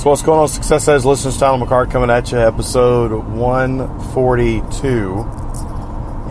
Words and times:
So 0.00 0.08
what's 0.08 0.22
going 0.22 0.40
on, 0.40 0.48
Success 0.48 0.88
Edge 0.88 1.04
listeners? 1.04 1.36
Tyler 1.36 1.62
McCart 1.62 1.90
coming 1.90 2.08
at 2.08 2.32
you, 2.32 2.38
episode 2.38 3.12
142, 3.12 5.14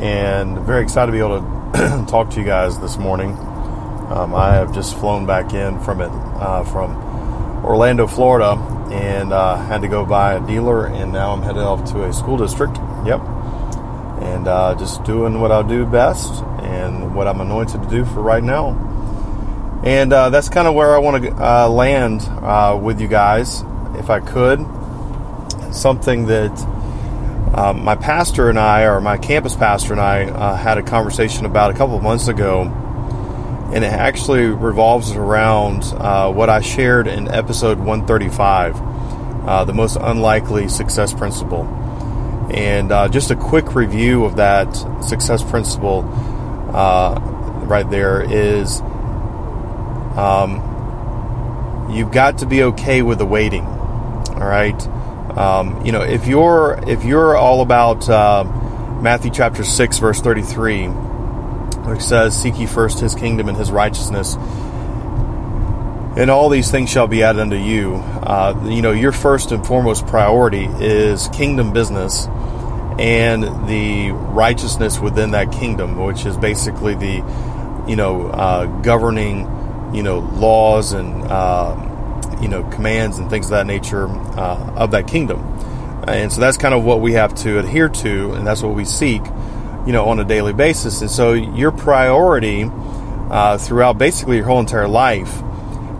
and 0.02 0.58
very 0.62 0.82
excited 0.82 1.06
to 1.06 1.12
be 1.12 1.20
able 1.20 1.40
to 1.40 2.06
talk 2.10 2.32
to 2.32 2.40
you 2.40 2.46
guys 2.48 2.80
this 2.80 2.98
morning. 2.98 3.34
Um, 4.10 4.34
I 4.34 4.56
have 4.56 4.74
just 4.74 4.98
flown 4.98 5.28
back 5.28 5.54
in 5.54 5.80
from 5.82 6.02
it 6.02 6.10
uh, 6.10 6.64
from 6.64 6.96
Orlando, 7.64 8.08
Florida, 8.08 8.54
and 8.92 9.32
uh, 9.32 9.58
had 9.58 9.84
to 9.84 9.88
go 9.88 10.04
by 10.04 10.34
a 10.34 10.48
dealer, 10.48 10.88
and 10.88 11.14
now 11.14 11.32
I'm 11.32 11.44
headed 11.44 11.62
off 11.62 11.92
to 11.92 12.06
a 12.06 12.12
school 12.12 12.38
district. 12.38 12.76
Yep, 13.06 13.22
and 14.24 14.48
uh, 14.48 14.74
just 14.80 15.04
doing 15.04 15.42
what 15.42 15.52
I 15.52 15.62
do 15.62 15.86
best 15.86 16.44
and 16.64 17.14
what 17.14 17.28
I'm 17.28 17.40
anointed 17.40 17.84
to 17.84 17.88
do 17.88 18.04
for 18.04 18.24
right 18.24 18.44
now. 18.44 18.89
And 19.84 20.12
uh, 20.12 20.30
that's 20.30 20.50
kind 20.50 20.68
of 20.68 20.74
where 20.74 20.94
I 20.94 20.98
want 20.98 21.24
to 21.24 21.32
uh, 21.32 21.70
land 21.70 22.22
uh, 22.24 22.78
with 22.82 23.00
you 23.00 23.08
guys, 23.08 23.64
if 23.96 24.10
I 24.10 24.20
could. 24.20 24.60
Something 25.74 26.26
that 26.26 26.52
um, 27.56 27.86
my 27.86 27.96
pastor 27.96 28.50
and 28.50 28.60
I, 28.60 28.84
or 28.84 29.00
my 29.00 29.18
campus 29.18 29.56
pastor 29.56 29.94
and 29.94 30.02
I, 30.02 30.26
uh, 30.26 30.56
had 30.58 30.78
a 30.78 30.84
conversation 30.84 31.46
about 31.46 31.72
a 31.72 31.74
couple 31.76 31.96
of 31.96 32.04
months 32.04 32.28
ago. 32.28 32.64
And 33.74 33.86
it 33.86 33.94
actually 33.94 34.48
revolves 34.48 35.12
around 35.12 35.84
uh, 35.84 36.30
what 36.32 36.50
I 36.50 36.60
shared 36.60 37.08
in 37.08 37.30
episode 37.30 37.78
135 37.78 38.76
uh, 39.48 39.64
the 39.64 39.74
most 39.74 39.96
unlikely 39.96 40.68
success 40.68 41.14
principle. 41.14 41.64
And 42.54 42.90
just 43.14 43.32
a 43.32 43.36
quick 43.36 43.76
review 43.76 44.26
of 44.26 44.36
that 44.36 44.74
success 45.04 45.42
principle 45.42 46.02
right 46.74 47.88
there 47.90 48.22
is 48.22 48.82
um, 50.20 51.92
you've 51.92 52.12
got 52.12 52.40
to 52.40 52.46
be 52.46 52.64
okay 52.64 53.02
with 53.02 53.20
the 53.20 53.26
waiting. 53.26 53.66
All 53.66 54.48
right. 54.48 54.88
Um, 55.38 55.86
you 55.86 55.92
know, 55.92 56.02
if 56.02 56.28
you're 56.28 56.80
if 56.88 57.04
you're 57.06 57.38
all 57.38 57.62
about 57.62 58.10
uh, 58.10 58.44
Matthew 59.02 59.32
chapter 59.32 59.64
six 59.64 59.98
verse 59.98 60.22
thirty 60.22 60.42
three, 60.42 60.88
which 60.88 62.02
says, 62.02 62.40
"Seek 62.40 62.60
ye 62.60 62.66
first 62.66 63.00
His 63.00 63.16
kingdom 63.16 63.48
and 63.48 63.58
His 63.58 63.72
righteousness." 63.72 64.36
and 66.18 66.30
all 66.30 66.50
these 66.50 66.70
things 66.70 66.90
shall 66.90 67.08
be 67.08 67.24
added 67.24 67.40
unto 67.40 67.56
you. 67.56 67.96
Uh, 67.96 68.60
you 68.66 68.82
know, 68.82 68.92
your 68.92 69.14
first 69.14 69.54
and 69.54 69.66
foremost 69.66 70.06
priority 70.08 70.66
is 70.80 71.30
kingdom 71.30 71.72
business 71.72 72.28
and 73.00 73.44
the 73.70 74.12
righteousness 74.12 75.00
within 75.00 75.32
that 75.32 75.52
kingdom, 75.54 75.98
which 75.98 76.26
is 76.26 76.36
basically 76.36 76.96
the, 76.96 77.24
you 77.88 77.96
know, 77.96 78.28
uh, 78.28 78.66
governing 78.82 79.46
you 79.94 80.04
know 80.04 80.20
laws 80.20 80.94
and 80.94 81.24
uh, 81.24 81.76
you 82.42 82.48
know 82.48 82.64
commands 82.70 83.18
and 83.18 83.30
things 83.30 83.48
of 83.48 83.52
that 83.52 83.66
nature 83.66 84.08
uh, 84.08 84.74
of 84.76 84.92
that 84.92 85.08
kingdom. 85.08 85.40
And 86.08 86.32
so 86.32 86.42
that's 86.42 86.58
kind 86.58 86.74
of 86.74 86.84
what 86.84 87.02
we 87.02 87.14
have 87.14 87.36
to 87.36 87.60
adhere 87.60 87.90
to, 87.90 88.34
and 88.34 88.48
that's 88.48 88.64
what 88.64 88.74
we 88.74 88.86
seek, 88.86 89.22
you 89.86 89.92
know, 89.92 90.06
on 90.06 90.20
a 90.20 90.24
daily 90.24 90.54
basis. 90.54 91.02
And 91.02 91.12
so 91.12 91.34
your 91.34 91.72
priority 91.72 92.66
uh, 93.30 93.58
throughout 93.58 93.98
basically 93.98 94.38
your 94.38 94.46
whole 94.46 94.60
entire 94.60 94.88
life 94.88 95.42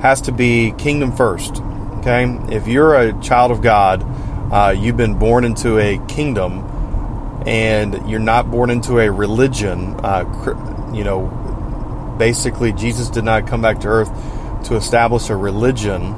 has 0.02 0.22
to 0.22 0.32
be 0.32 0.72
kingdom 0.78 1.16
first. 1.16 1.62
Okay, 2.00 2.26
if 2.50 2.68
you're 2.68 2.96
a 2.96 3.22
child 3.22 3.52
of 3.52 3.62
God, 3.62 4.04
uh, 4.52 4.74
you've 4.76 4.98
been 4.98 5.20
born 5.20 5.44
into 5.44 5.78
a 5.78 6.00
kingdom, 6.08 6.64
and 7.46 8.10
you're 8.10 8.20
not 8.20 8.50
born 8.50 8.70
into 8.70 9.00
a 9.00 9.12
religion. 9.12 9.96
Uh, 10.00 10.24
you 10.94 11.04
know, 11.04 11.28
basically 12.20 12.72
Jesus 12.74 13.10
did 13.10 13.24
not 13.24 13.48
come 13.48 13.64
back 13.64 13.80
to 13.80 13.88
earth 13.88 14.12
to 14.66 14.76
establish 14.76 15.30
a 15.30 15.36
religion. 15.36 16.14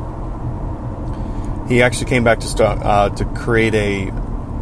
He 1.69 1.81
actually 1.81 2.07
came 2.07 2.25
back 2.25 2.39
to 2.39 2.47
start, 2.47 2.79
uh, 2.81 3.09
to 3.11 3.23
create 3.23 3.73
a 3.75 4.11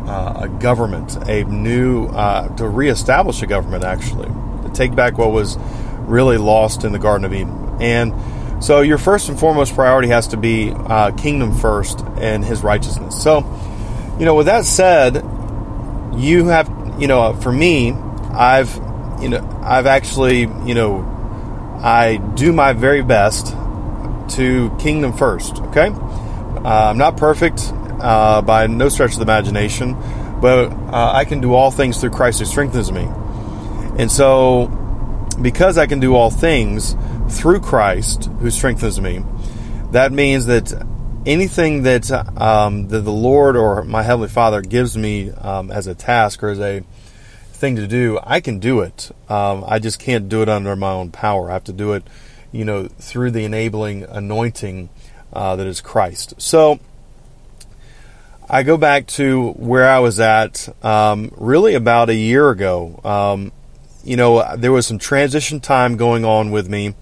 uh, 0.07 0.41
a 0.45 0.49
government, 0.49 1.15
a 1.27 1.43
new 1.43 2.07
uh, 2.07 2.47
to 2.55 2.67
reestablish 2.67 3.41
a 3.41 3.47
government 3.47 3.83
actually 3.83 4.27
to 4.63 4.71
take 4.73 4.95
back 4.95 5.17
what 5.17 5.31
was 5.31 5.57
really 5.99 6.37
lost 6.37 6.83
in 6.83 6.91
the 6.91 6.99
Garden 6.99 7.25
of 7.25 7.33
Eden. 7.33 7.77
And 7.79 8.63
so 8.63 8.81
your 8.81 8.97
first 8.97 9.29
and 9.29 9.39
foremost 9.39 9.75
priority 9.75 10.07
has 10.09 10.27
to 10.29 10.37
be 10.37 10.71
uh, 10.71 11.11
kingdom 11.11 11.55
first 11.55 12.01
and 12.17 12.43
His 12.43 12.63
righteousness. 12.63 13.21
So 13.21 13.39
you 14.19 14.25
know, 14.25 14.35
with 14.35 14.47
that 14.47 14.65
said, 14.65 15.15
you 16.15 16.47
have 16.47 16.67
you 16.99 17.07
know 17.07 17.33
for 17.33 17.51
me, 17.51 17.91
I've 18.31 18.75
you 19.21 19.29
know 19.29 19.61
I've 19.63 19.85
actually 19.85 20.41
you 20.41 20.73
know 20.73 21.18
I 21.81 22.17
do 22.17 22.51
my 22.51 22.73
very 22.73 23.01
best 23.01 23.47
to 24.35 24.75
kingdom 24.79 25.13
first, 25.13 25.59
okay? 25.59 25.87
Uh, 25.87 26.89
I'm 26.89 26.97
not 26.97 27.17
perfect 27.17 27.71
uh, 28.01 28.41
by 28.41 28.67
no 28.67 28.89
stretch 28.89 29.13
of 29.13 29.17
the 29.17 29.23
imagination, 29.23 29.93
but 30.41 30.71
uh, 30.71 31.11
I 31.13 31.25
can 31.25 31.41
do 31.41 31.53
all 31.53 31.71
things 31.71 31.99
through 31.99 32.11
Christ 32.11 32.39
who 32.39 32.45
strengthens 32.45 32.91
me. 32.91 33.07
And 33.97 34.11
so, 34.11 34.67
because 35.41 35.77
I 35.77 35.87
can 35.87 35.99
do 35.99 36.15
all 36.15 36.29
things 36.29 36.95
through 37.29 37.61
Christ 37.61 38.25
who 38.39 38.51
strengthens 38.51 38.99
me, 38.99 39.23
that 39.91 40.11
means 40.11 40.47
that 40.47 40.73
anything 41.25 41.83
that, 41.83 42.11
um, 42.39 42.87
that 42.89 43.01
the 43.01 43.11
Lord 43.11 43.55
or 43.55 43.83
my 43.83 44.03
Heavenly 44.03 44.29
Father 44.29 44.61
gives 44.61 44.97
me 44.97 45.31
um, 45.31 45.71
as 45.71 45.87
a 45.87 45.95
task 45.95 46.43
or 46.43 46.49
as 46.49 46.59
a 46.59 46.83
thing 47.59 47.75
to 47.75 47.87
do, 47.87 48.19
I 48.23 48.39
can 48.39 48.59
do 48.59 48.81
it. 48.81 49.11
Um, 49.27 49.63
I 49.67 49.79
just 49.79 49.99
can't 49.99 50.29
do 50.29 50.41
it 50.41 50.49
under 50.49 50.75
my 50.75 50.91
own 50.91 51.11
power. 51.11 51.49
I 51.49 51.53
have 51.53 51.65
to 51.65 51.73
do 51.73 51.93
it, 51.93 52.03
you 52.51 52.65
know, 52.65 52.87
through 52.87 53.31
the 53.31 53.43
enabling 53.45 54.03
anointing 54.03 54.89
uh, 55.33 55.55
that 55.57 55.67
is 55.67 55.81
Christ. 55.81 56.33
So 56.37 56.79
I 58.49 58.63
go 58.63 58.77
back 58.77 59.05
to 59.07 59.51
where 59.51 59.87
I 59.87 59.99
was 59.99 60.19
at 60.19 60.67
um, 60.83 61.31
really 61.37 61.75
about 61.75 62.09
a 62.09 62.15
year 62.15 62.49
ago. 62.49 62.99
Um, 63.03 63.51
you 64.03 64.15
know, 64.15 64.55
there 64.55 64.71
was 64.71 64.87
some 64.87 64.97
transition 64.97 65.59
time 65.59 65.97
going 65.97 66.25
on 66.25 66.49
with 66.49 66.67
me. 66.67 66.95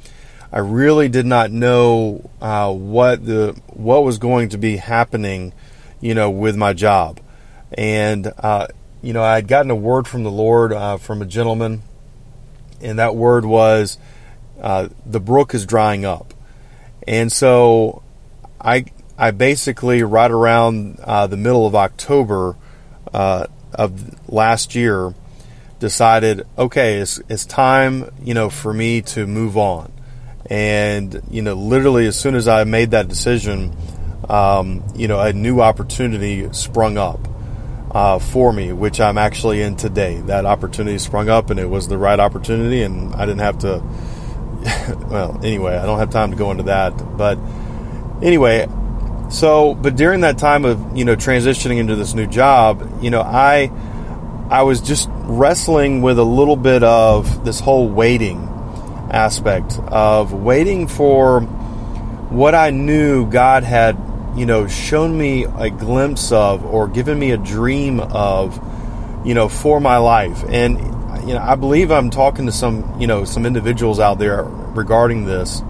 I 0.52 0.60
really 0.60 1.08
did 1.08 1.26
not 1.26 1.52
know 1.52 2.30
uh, 2.42 2.74
what 2.74 3.26
the 3.26 3.60
what 3.68 4.04
was 4.04 4.18
going 4.18 4.50
to 4.50 4.58
be 4.58 4.78
happening, 4.78 5.54
you 6.02 6.16
know, 6.16 6.30
with 6.30 6.56
my 6.56 6.74
job, 6.74 7.20
and 7.78 8.32
uh, 8.40 8.68
you 9.08 9.14
know, 9.14 9.24
I 9.24 9.36
had 9.36 9.48
gotten 9.48 9.72
a 9.72 9.76
word 9.76 10.06
from 10.06 10.24
the 10.24 10.32
Lord 10.32 10.74
uh, 10.74 10.98
from 10.98 11.22
a 11.22 11.26
gentleman, 11.26 11.82
and 12.82 13.00
that 13.00 13.16
word 13.16 13.46
was, 13.46 13.98
uh, 14.60 14.90
"The 15.06 15.22
brook 15.22 15.54
is 15.54 15.66
drying 15.66 16.04
up," 16.04 16.34
and 17.08 17.32
so 17.32 18.04
I, 18.60 18.84
I 19.18 19.32
basically 19.32 20.04
right 20.04 20.30
around 20.30 21.00
uh, 21.02 21.26
the 21.26 21.38
middle 21.38 21.66
of 21.66 21.74
October 21.74 22.58
uh, 23.14 23.48
of 23.74 24.30
last 24.30 24.76
year 24.76 25.14
decided, 25.80 26.46
okay, 26.58 26.98
it's 26.98 27.22
it's 27.30 27.46
time, 27.46 28.12
you 28.22 28.34
know, 28.34 28.50
for 28.50 28.74
me 28.74 29.02
to 29.04 29.26
move 29.26 29.56
on, 29.56 29.90
and 30.48 31.22
you 31.32 31.42
know, 31.42 31.54
literally 31.54 32.08
as 32.08 32.20
soon 32.20 32.36
as 32.36 32.50
I 32.50 32.66
made 32.66 32.92
that 32.92 33.08
decision, 33.08 33.74
um, 34.28 34.84
you 34.98 35.08
know, 35.08 35.22
a 35.22 35.32
new 35.32 35.62
opportunity 35.62 36.52
sprung 36.52 36.98
up 36.98 37.26
uh, 37.98 38.20
for 38.20 38.54
me, 38.54 38.72
which 38.72 39.02
I'm 39.02 39.18
actually 39.18 39.64
in 39.64 39.76
today. 39.76 40.22
That 40.22 40.46
opportunity 40.46 41.00
sprung 41.00 41.30
up, 41.30 41.50
and 41.50 41.60
it 41.60 41.68
was 41.68 41.88
the 41.88 41.98
right 41.98 42.20
opportunity, 42.20 42.84
and 42.84 43.12
I 43.16 43.26
didn't 43.26 43.40
have 43.40 43.58
to. 43.60 43.82
well, 45.10 45.40
anyway, 45.44 45.76
I 45.76 45.84
don't 45.88 45.98
have 45.98 46.12
time 46.12 46.30
to 46.30 46.38
go 46.38 46.52
into 46.52 46.64
that, 46.64 46.92
but 47.18 47.40
anyway, 48.22 48.68
so 49.32 49.74
but 49.74 49.96
during 49.96 50.22
that 50.22 50.38
time 50.38 50.64
of 50.64 50.96
you 50.96 51.06
know 51.06 51.16
transitioning 51.16 51.80
into 51.80 51.96
this 51.96 52.14
new 52.14 52.28
job, 52.28 53.02
you 53.02 53.10
know, 53.10 53.22
I 53.22 53.72
I 54.52 54.62
was 54.62 54.80
just 54.80 55.10
wrestling 55.12 56.04
with 56.04 56.20
a 56.20 56.24
little 56.24 56.56
bit 56.56 56.84
of 56.84 57.46
this 57.46 57.60
whole 57.60 57.90
waiting 57.90 58.38
aspect 59.10 59.80
of 59.88 60.34
waiting 60.34 60.88
for 60.88 61.42
what 61.42 62.54
I 62.54 62.70
knew 62.70 63.26
God 63.26 63.64
had 63.64 63.98
you 64.38 64.46
know, 64.46 64.68
shown 64.68 65.18
me 65.18 65.46
a 65.46 65.70
glimpse 65.70 66.32
of 66.32 66.64
or 66.66 66.88
given 66.88 67.18
me 67.18 67.32
a 67.32 67.38
dream 67.38 68.00
of, 68.00 68.60
you 69.26 69.34
know, 69.34 69.50
for 69.50 69.80
my 69.80 69.98
life. 69.98 70.44
And, 70.48 70.78
you 71.28 71.34
know, 71.34 71.42
I 71.42 71.56
believe 71.56 71.92
I'm 71.92 72.10
talking 72.10 72.46
to 72.46 72.52
some, 72.52 73.02
you 73.02 73.08
know, 73.08 73.26
some 73.26 73.46
individuals 73.46 74.00
out 74.00 74.20
there 74.20 74.44
regarding 74.44 75.26
this. 75.26 75.62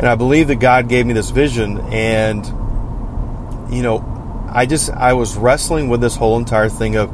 And 0.00 0.08
I 0.08 0.14
believe 0.14 0.48
that 0.48 0.56
God 0.56 0.88
gave 0.88 1.04
me 1.04 1.12
this 1.12 1.28
vision, 1.28 1.78
and 1.92 2.46
you 3.70 3.82
know, 3.82 4.02
I 4.50 4.64
just 4.64 4.88
I 4.88 5.12
was 5.12 5.36
wrestling 5.36 5.90
with 5.90 6.00
this 6.00 6.16
whole 6.16 6.38
entire 6.38 6.70
thing 6.70 6.96
of 6.96 7.10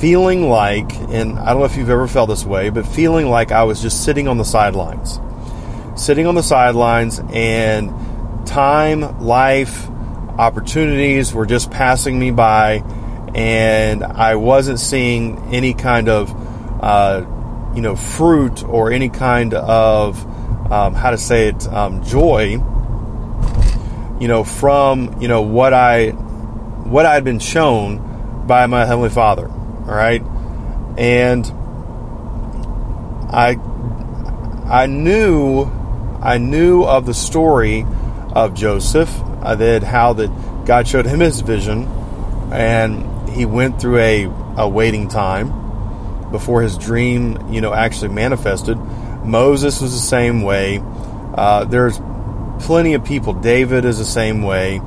feeling 0.00 0.48
like, 0.48 0.94
and 0.94 1.36
I 1.36 1.46
don't 1.50 1.58
know 1.58 1.64
if 1.64 1.76
you've 1.76 1.90
ever 1.90 2.06
felt 2.06 2.28
this 2.28 2.44
way, 2.44 2.70
but 2.70 2.86
feeling 2.86 3.28
like 3.28 3.50
I 3.50 3.64
was 3.64 3.82
just 3.82 4.04
sitting 4.04 4.28
on 4.28 4.38
the 4.38 4.44
sidelines, 4.44 5.18
sitting 5.96 6.28
on 6.28 6.36
the 6.36 6.44
sidelines, 6.44 7.20
and 7.32 7.90
time, 8.46 9.20
life, 9.20 9.88
opportunities 10.38 11.34
were 11.34 11.46
just 11.46 11.70
passing 11.70 12.18
me 12.18 12.30
by, 12.30 12.82
and 13.34 14.02
I 14.02 14.36
wasn't 14.36 14.80
seeing 14.80 15.38
any 15.52 15.74
kind 15.74 16.08
of, 16.08 16.34
uh, 16.82 17.24
you 17.74 17.82
know, 17.82 17.94
fruit 17.94 18.64
or 18.64 18.90
any 18.90 19.08
kind 19.08 19.54
of, 19.54 20.24
um, 20.72 20.94
how 20.94 21.10
to 21.10 21.18
say 21.18 21.48
it, 21.48 21.66
um, 21.68 22.02
joy, 22.04 22.62
you 24.18 24.28
know, 24.28 24.44
from 24.44 25.20
you 25.20 25.28
know 25.28 25.42
what 25.42 25.72
I, 25.74 26.10
what 26.10 27.06
I'd 27.06 27.24
been 27.24 27.38
shown 27.38 28.46
by 28.46 28.66
my 28.66 28.84
heavenly 28.84 29.10
Father. 29.10 29.48
All 29.48 29.94
right, 29.94 30.22
and 30.96 31.46
I, 33.32 33.56
I 34.66 34.86
knew, 34.86 35.64
I 36.22 36.38
knew 36.38 36.84
of 36.84 37.06
the 37.06 37.14
story 37.14 37.84
of 38.32 38.54
Joseph, 38.54 39.10
uh, 39.42 39.54
that 39.56 39.82
how 39.82 40.12
that 40.14 40.30
God 40.66 40.86
showed 40.86 41.06
him 41.06 41.20
his 41.20 41.40
vision, 41.40 41.86
and 42.52 43.28
he 43.30 43.44
went 43.46 43.80
through 43.80 43.98
a, 43.98 44.24
a 44.56 44.68
waiting 44.68 45.08
time 45.08 46.30
before 46.30 46.62
his 46.62 46.78
dream, 46.78 47.52
you 47.52 47.60
know, 47.60 47.72
actually 47.72 48.08
manifested. 48.08 48.78
Moses 49.24 49.80
was 49.80 49.92
the 49.92 49.98
same 49.98 50.42
way. 50.42 50.80
Uh, 51.34 51.64
there's 51.64 52.00
plenty 52.60 52.94
of 52.94 53.04
people. 53.04 53.32
David 53.32 53.84
is 53.84 53.98
the 53.98 54.04
same 54.04 54.42
way. 54.42 54.80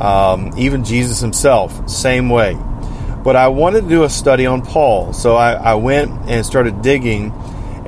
Um, 0.00 0.52
even 0.56 0.84
Jesus 0.84 1.20
himself, 1.20 1.88
same 1.90 2.28
way. 2.28 2.56
But 3.24 3.34
I 3.34 3.48
wanted 3.48 3.82
to 3.82 3.88
do 3.88 4.04
a 4.04 4.10
study 4.10 4.46
on 4.46 4.62
Paul, 4.62 5.12
so 5.12 5.34
I, 5.34 5.52
I 5.54 5.74
went 5.74 6.30
and 6.30 6.46
started 6.46 6.82
digging 6.82 7.32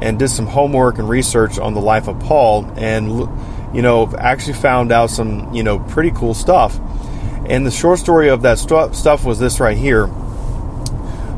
and 0.03 0.19
did 0.19 0.29
some 0.29 0.47
homework 0.47 0.99
and 0.99 1.09
research 1.09 1.59
on 1.59 1.75
the 1.75 1.81
life 1.81 2.09
of 2.09 2.19
Paul, 2.21 2.65
and 2.77 3.29
you 3.73 3.83
know, 3.83 4.13
actually 4.17 4.55
found 4.55 4.93
out 4.93 5.11
some, 5.11 5.53
you 5.55 5.63
know, 5.63 5.79
pretty 5.79 6.11
cool 6.11 6.35
stuff. 6.35 6.79
And 7.47 7.67
the 7.67 7.71
short 7.71 7.99
story 7.99 8.29
of 8.29 8.43
that 8.43 8.59
st- 8.59 8.95
stuff 8.95 9.25
was 9.25 9.39
this 9.39 9.61
right 9.61 9.77
here. 9.77 10.09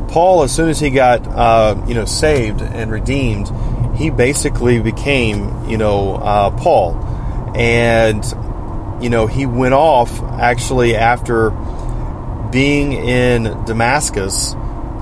Paul, 0.08 0.43
as 0.43 0.55
soon 0.55 0.69
as 0.69 0.79
he 0.79 0.90
got, 0.90 1.26
uh, 1.26 1.82
you 1.87 1.94
know, 1.94 2.05
saved 2.05 2.61
and 2.61 2.90
redeemed, 2.90 3.50
he 3.96 4.11
basically 4.11 4.81
became, 4.81 5.69
you 5.69 5.79
know, 5.79 6.17
uh, 6.17 6.50
Paul. 6.50 6.94
And, 7.55 8.25
you 9.02 9.08
know, 9.08 9.26
he 9.26 9.46
went 9.46 9.75
off 9.75 10.23
actually 10.23 10.96
after 10.96 11.50
being 12.50 12.93
in 12.93 13.44
Damascus 13.64 14.55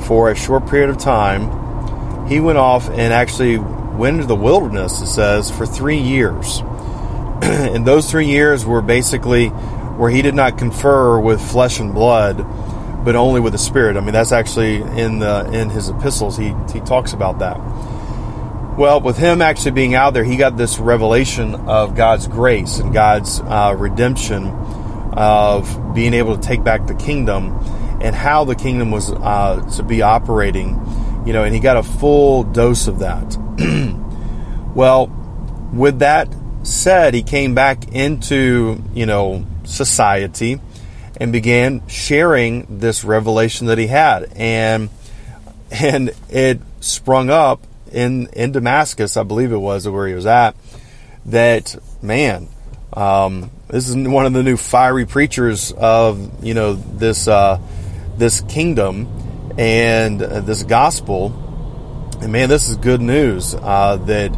for 0.06 0.30
a 0.30 0.36
short 0.36 0.68
period 0.68 0.90
of 0.90 0.98
time. 0.98 2.28
He 2.28 2.38
went 2.40 2.58
off 2.58 2.88
and 2.88 3.12
actually 3.12 3.58
went 3.58 4.16
into 4.16 4.26
the 4.28 4.36
wilderness, 4.36 5.00
it 5.00 5.06
says, 5.08 5.50
for 5.50 5.66
three 5.66 5.98
years. 5.98 6.62
and 7.42 7.86
those 7.86 8.10
three 8.10 8.26
years 8.26 8.66
were 8.66 8.82
basically 8.82 9.48
where 9.48 10.10
he 10.10 10.22
did 10.22 10.34
not 10.34 10.58
confer 10.58 11.18
with 11.20 11.40
flesh 11.40 11.78
and 11.78 11.94
blood, 11.94 12.38
but 13.04 13.16
only 13.16 13.40
with 13.40 13.52
the 13.52 13.58
Spirit. 13.58 13.96
I 13.96 14.00
mean, 14.00 14.12
that's 14.12 14.32
actually 14.32 14.76
in 14.76 15.18
the 15.18 15.50
in 15.52 15.70
his 15.70 15.88
epistles. 15.88 16.36
He 16.36 16.54
he 16.72 16.80
talks 16.80 17.12
about 17.12 17.38
that. 17.40 17.58
Well, 18.78 19.00
with 19.00 19.18
him 19.18 19.42
actually 19.42 19.72
being 19.72 19.94
out 19.94 20.14
there, 20.14 20.24
he 20.24 20.36
got 20.36 20.56
this 20.56 20.78
revelation 20.78 21.54
of 21.54 21.94
God's 21.94 22.26
grace 22.26 22.78
and 22.78 22.94
God's 22.94 23.40
uh, 23.40 23.74
redemption 23.76 24.46
of 25.12 25.94
being 25.94 26.14
able 26.14 26.36
to 26.36 26.40
take 26.40 26.64
back 26.64 26.86
the 26.86 26.94
kingdom 26.94 27.58
and 28.00 28.14
how 28.14 28.44
the 28.44 28.54
kingdom 28.54 28.90
was 28.90 29.10
uh, 29.10 29.60
to 29.76 29.82
be 29.82 30.02
operating. 30.02 30.80
You 31.26 31.34
know, 31.34 31.44
and 31.44 31.54
he 31.54 31.60
got 31.60 31.76
a 31.76 31.82
full 31.82 32.44
dose 32.44 32.86
of 32.86 33.00
that. 33.00 33.36
well, 34.74 35.08
with 35.72 35.98
that 35.98 36.34
said, 36.62 37.14
he 37.14 37.22
came 37.22 37.54
back 37.54 37.92
into, 37.92 38.82
you 38.94 39.06
know, 39.06 39.46
society 39.64 40.60
and 41.16 41.32
began 41.32 41.86
sharing 41.86 42.78
this 42.78 43.04
revelation 43.04 43.66
that 43.68 43.78
he 43.78 43.86
had. 43.86 44.32
And 44.34 44.90
and 45.70 46.10
it 46.28 46.60
sprung 46.80 47.30
up 47.30 47.62
in 47.92 48.28
in 48.28 48.52
Damascus, 48.52 49.16
I 49.16 49.22
believe 49.22 49.52
it 49.52 49.58
was 49.58 49.88
where 49.88 50.06
he 50.06 50.14
was 50.14 50.26
at, 50.26 50.56
that 51.26 51.76
man, 52.02 52.48
um, 52.92 53.50
this 53.68 53.88
is 53.88 53.96
one 53.96 54.26
of 54.26 54.32
the 54.32 54.42
new 54.42 54.56
fiery 54.56 55.06
preachers 55.06 55.72
of 55.72 56.44
you 56.44 56.54
know 56.54 56.74
this 56.74 57.28
uh, 57.28 57.60
this 58.16 58.40
kingdom 58.42 59.52
and 59.58 60.22
uh, 60.22 60.40
this 60.40 60.62
gospel. 60.62 61.46
And 62.20 62.32
man, 62.32 62.48
this 62.48 62.68
is 62.68 62.76
good 62.76 63.00
news 63.00 63.54
uh, 63.54 63.96
that 64.06 64.36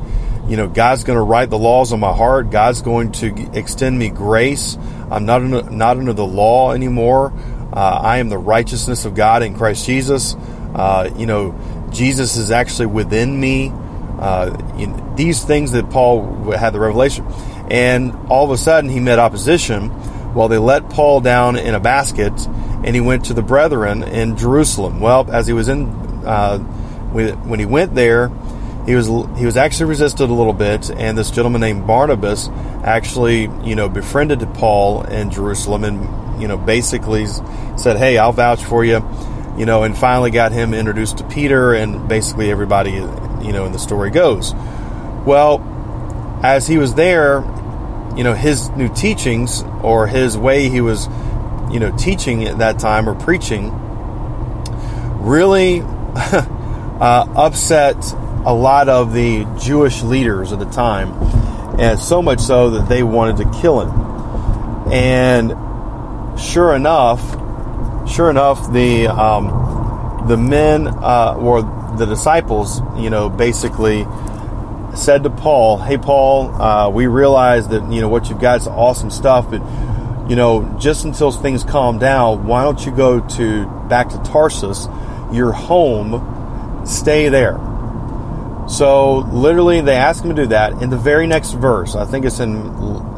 you 0.53 0.59
know, 0.59 0.69
God's 0.69 1.03
going 1.03 1.17
to 1.17 1.23
write 1.23 1.49
the 1.49 1.57
laws 1.57 1.95
on 1.95 2.01
my 2.01 2.13
heart. 2.13 2.51
God's 2.51 2.83
going 2.83 3.13
to 3.13 3.59
extend 3.59 3.99
me 3.99 4.11
grace. 4.11 4.77
I'm 5.11 5.25
not 5.25 5.41
under, 5.41 5.63
not 5.71 5.97
under 5.97 6.13
the 6.13 6.27
law 6.27 6.73
anymore. 6.73 7.33
Uh, 7.73 8.01
I 8.03 8.19
am 8.19 8.29
the 8.29 8.37
righteousness 8.37 9.07
of 9.07 9.15
God 9.15 9.43
in 9.43 9.57
Christ 9.57 9.87
Jesus. 9.87 10.35
Uh, 10.75 11.11
you 11.17 11.25
know, 11.25 11.59
Jesus 11.91 12.37
is 12.37 12.51
actually 12.51 12.85
within 12.85 13.41
me. 13.41 13.73
Uh, 13.73 14.55
you 14.77 14.89
know, 14.89 15.15
these 15.17 15.43
things 15.43 15.73
that 15.73 15.89
Paul 15.89 16.53
had 16.53 16.75
the 16.75 16.81
revelation, 16.81 17.25
and 17.71 18.13
all 18.29 18.45
of 18.45 18.51
a 18.51 18.59
sudden 18.59 18.91
he 18.91 19.01
met 19.01 19.19
opposition. 19.19 19.89
Well, 20.35 20.49
they 20.49 20.59
let 20.59 20.91
Paul 20.91 21.23
down 21.23 21.57
in 21.57 21.75
a 21.75 21.81
basket, 21.81 22.47
and 22.85 22.95
he 22.95 23.01
went 23.01 23.25
to 23.25 23.33
the 23.33 23.41
brethren 23.41 24.03
in 24.03 24.37
Jerusalem. 24.37 25.01
Well, 25.01 25.31
as 25.31 25.47
he 25.47 25.55
was 25.55 25.69
in, 25.69 25.87
uh, 26.27 26.59
when 26.59 27.59
he 27.59 27.65
went 27.65 27.95
there, 27.95 28.31
he 28.87 28.95
was 28.97 29.07
he 29.39 29.47
was 29.47 29.57
actually 29.57 29.87
resisted 29.87 30.29
a 30.29 30.33
little 30.33 30.53
bit, 30.53 30.91
and 30.91 31.17
this 31.17 31.31
gentleman 31.31 31.61
named 31.61 31.87
Barnabas 31.87 32.49
actually 32.83 33.43
you 33.65 33.77
know 33.77 33.89
befriended 33.89 34.41
Paul 34.55 35.03
in 35.05 35.31
Jerusalem, 35.31 35.85
and 35.85 36.43
you 36.43 36.49
know 36.49 36.57
basically 36.57 37.27
said, 37.77 37.97
"Hey, 37.97 38.19
I'll 38.19 38.33
vouch 38.33 38.65
for 38.65 38.85
you," 38.85 39.05
you 39.57 39.67
know, 39.67 39.85
and 39.85 39.97
finally 39.97 40.33
got 40.33 40.51
him 40.51 40.75
introduced 40.75 41.19
to 41.19 41.25
Peter, 41.25 41.75
and 41.75 42.09
basically 42.09 42.51
everybody 42.51 42.93
you 42.93 43.53
know 43.53 43.67
in 43.67 43.73
the 43.73 43.79
story 43.79 44.11
goes. 44.11 44.53
Well, 45.25 45.61
as 46.43 46.67
he 46.67 46.77
was 46.77 46.95
there, 46.95 47.45
you 48.17 48.25
know 48.25 48.35
his 48.35 48.69
new 48.71 48.93
teachings 48.93 49.63
or 49.83 50.07
his 50.07 50.37
way 50.37 50.69
he 50.69 50.81
was 50.81 51.07
you 51.71 51.79
know 51.79 51.95
teaching 51.97 52.45
at 52.45 52.59
that 52.59 52.79
time 52.79 53.09
or 53.09 53.15
preaching 53.15 53.73
really 55.21 55.83
uh, 56.17 57.27
upset 57.37 57.97
a 58.45 58.53
lot 58.53 58.89
of 58.89 59.13
the 59.13 59.47
Jewish 59.61 60.03
leaders 60.03 60.53
at 60.53 60.59
the 60.59 60.67
time, 60.67 61.13
and 61.79 61.99
so 61.99 62.21
much 62.21 62.41
so 62.41 62.71
that 62.71 62.89
they 62.89 63.03
wanted 63.03 63.37
to 63.39 63.61
kill 63.61 63.81
him. 63.81 64.93
And 64.93 66.41
sure 66.41 66.75
enough, 66.75 67.21
sure 68.09 68.31
enough, 68.31 68.73
the 68.73 69.07
um, 69.07 70.27
the 70.27 70.37
men 70.37 70.89
uh, 70.89 71.37
or 71.39 71.63
the 71.97 72.07
disciples, 72.07 72.81
you 72.97 73.11
know, 73.11 73.29
basically 73.29 74.07
said 74.97 75.23
to 75.23 75.31
Paul, 75.31 75.79
"Hey, 75.79 75.97
Paul, 75.97 76.51
uh, 76.61 76.89
we 76.91 77.07
realize 77.07 77.69
that 77.69 77.91
you 77.93 78.01
know 78.01 78.09
what 78.09 78.29
you've 78.29 78.41
got 78.41 78.61
is 78.61 78.67
awesome 78.67 79.11
stuff, 79.11 79.51
but." 79.51 79.63
You 80.29 80.37
know, 80.37 80.79
just 80.79 81.05
until 81.05 81.33
things 81.33 81.65
calm 81.65 81.99
down, 81.99 82.47
why 82.47 82.63
don't 82.63 82.87
you 82.87 82.93
go 82.93 83.21
to 83.21 83.67
back 83.89 84.09
to 84.11 84.19
Tarsus, 84.19 84.87
your 85.33 85.51
home, 85.51 86.87
stay 86.87 87.29
there 87.29 87.59
so 88.69 89.19
literally, 89.33 89.81
they 89.81 89.97
ask 89.97 90.25
him 90.25 90.35
to 90.35 90.43
do 90.43 90.49
that. 90.49 90.83
In 90.83 90.91
the 90.91 90.97
very 90.97 91.27
next 91.27 91.53
verse, 91.53 91.95
I 91.95 92.05
think 92.05 92.25
it's 92.25 92.41
in 92.41 92.67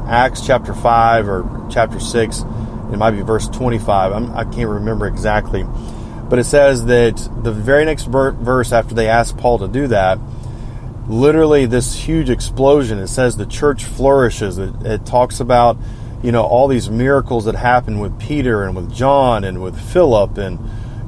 Acts 0.09 0.47
chapter 0.47 0.75
five 0.75 1.29
or 1.29 1.69
chapter 1.71 2.01
six. 2.01 2.41
It 2.93 2.97
might 2.97 3.13
be 3.13 3.23
verse 3.23 3.49
twenty-five. 3.49 4.13
I'm, 4.13 4.33
I 4.33 4.45
can 4.45 4.63
not 4.63 4.69
remember 4.69 5.07
exactly, 5.07 5.65
but 6.29 6.39
it 6.39 6.45
says 6.45 6.87
that 6.87 7.17
the 7.43 7.53
very 7.53 7.85
next 7.85 8.05
verse 8.05 8.73
after 8.73 8.95
they 8.95 9.09
ask 9.09 9.37
Paul 9.37 9.59
to 9.59 9.69
do 9.69 9.87
that, 9.89 10.19
literally 11.09 11.67
this 11.67 11.95
huge 11.95 12.31
explosion. 12.31 12.99
It 12.99 13.09
says 13.09 13.37
the 13.37 13.47
church 13.47 13.85
flourishes. 13.85 14.59
It, 14.59 14.75
it 14.85 15.07
talks 15.07 15.41
about 15.41 15.77
you 16.23 16.33
know 16.33 16.43
all 16.43 16.69
these 16.69 16.89
miracles 16.89 17.45
that 17.45 17.55
happened 17.55 18.01
with 18.01 18.19
Peter 18.19 18.65
and 18.65 18.75
with 18.75 18.93
John 18.95 19.45
and 19.45 19.63
with 19.63 19.79
Philip 19.79 20.39
and 20.39 20.59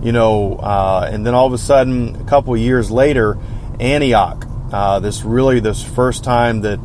you 0.03 0.13
know, 0.13 0.57
uh, 0.57 1.09
and 1.11 1.27
then 1.27 1.35
all 1.35 1.47
of 1.47 1.53
a 1.53 1.59
sudden, 1.59 2.17
a 2.17 2.25
couple 2.25 2.57
years 2.57 2.91
later 2.91 3.39
Antioch. 3.81 4.47
Uh, 4.73 4.99
this 5.01 5.23
really 5.23 5.61
this 5.61 5.83
first 5.83 6.25
time 6.25 6.63
that 6.63 6.81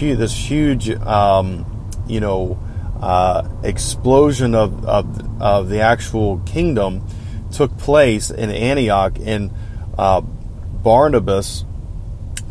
this 0.00 0.34
huge 0.34 0.90
um, 0.90 1.64
you 2.06 2.20
know 2.20 2.58
uh, 3.00 3.48
explosion 3.62 4.54
of, 4.54 4.84
of, 4.84 5.42
of 5.42 5.68
the 5.68 5.80
actual 5.80 6.38
kingdom 6.40 7.06
took 7.52 7.76
place 7.78 8.30
in 8.30 8.50
Antioch, 8.50 9.16
and 9.24 9.52
uh, 9.96 10.20
Barnabas 10.20 11.64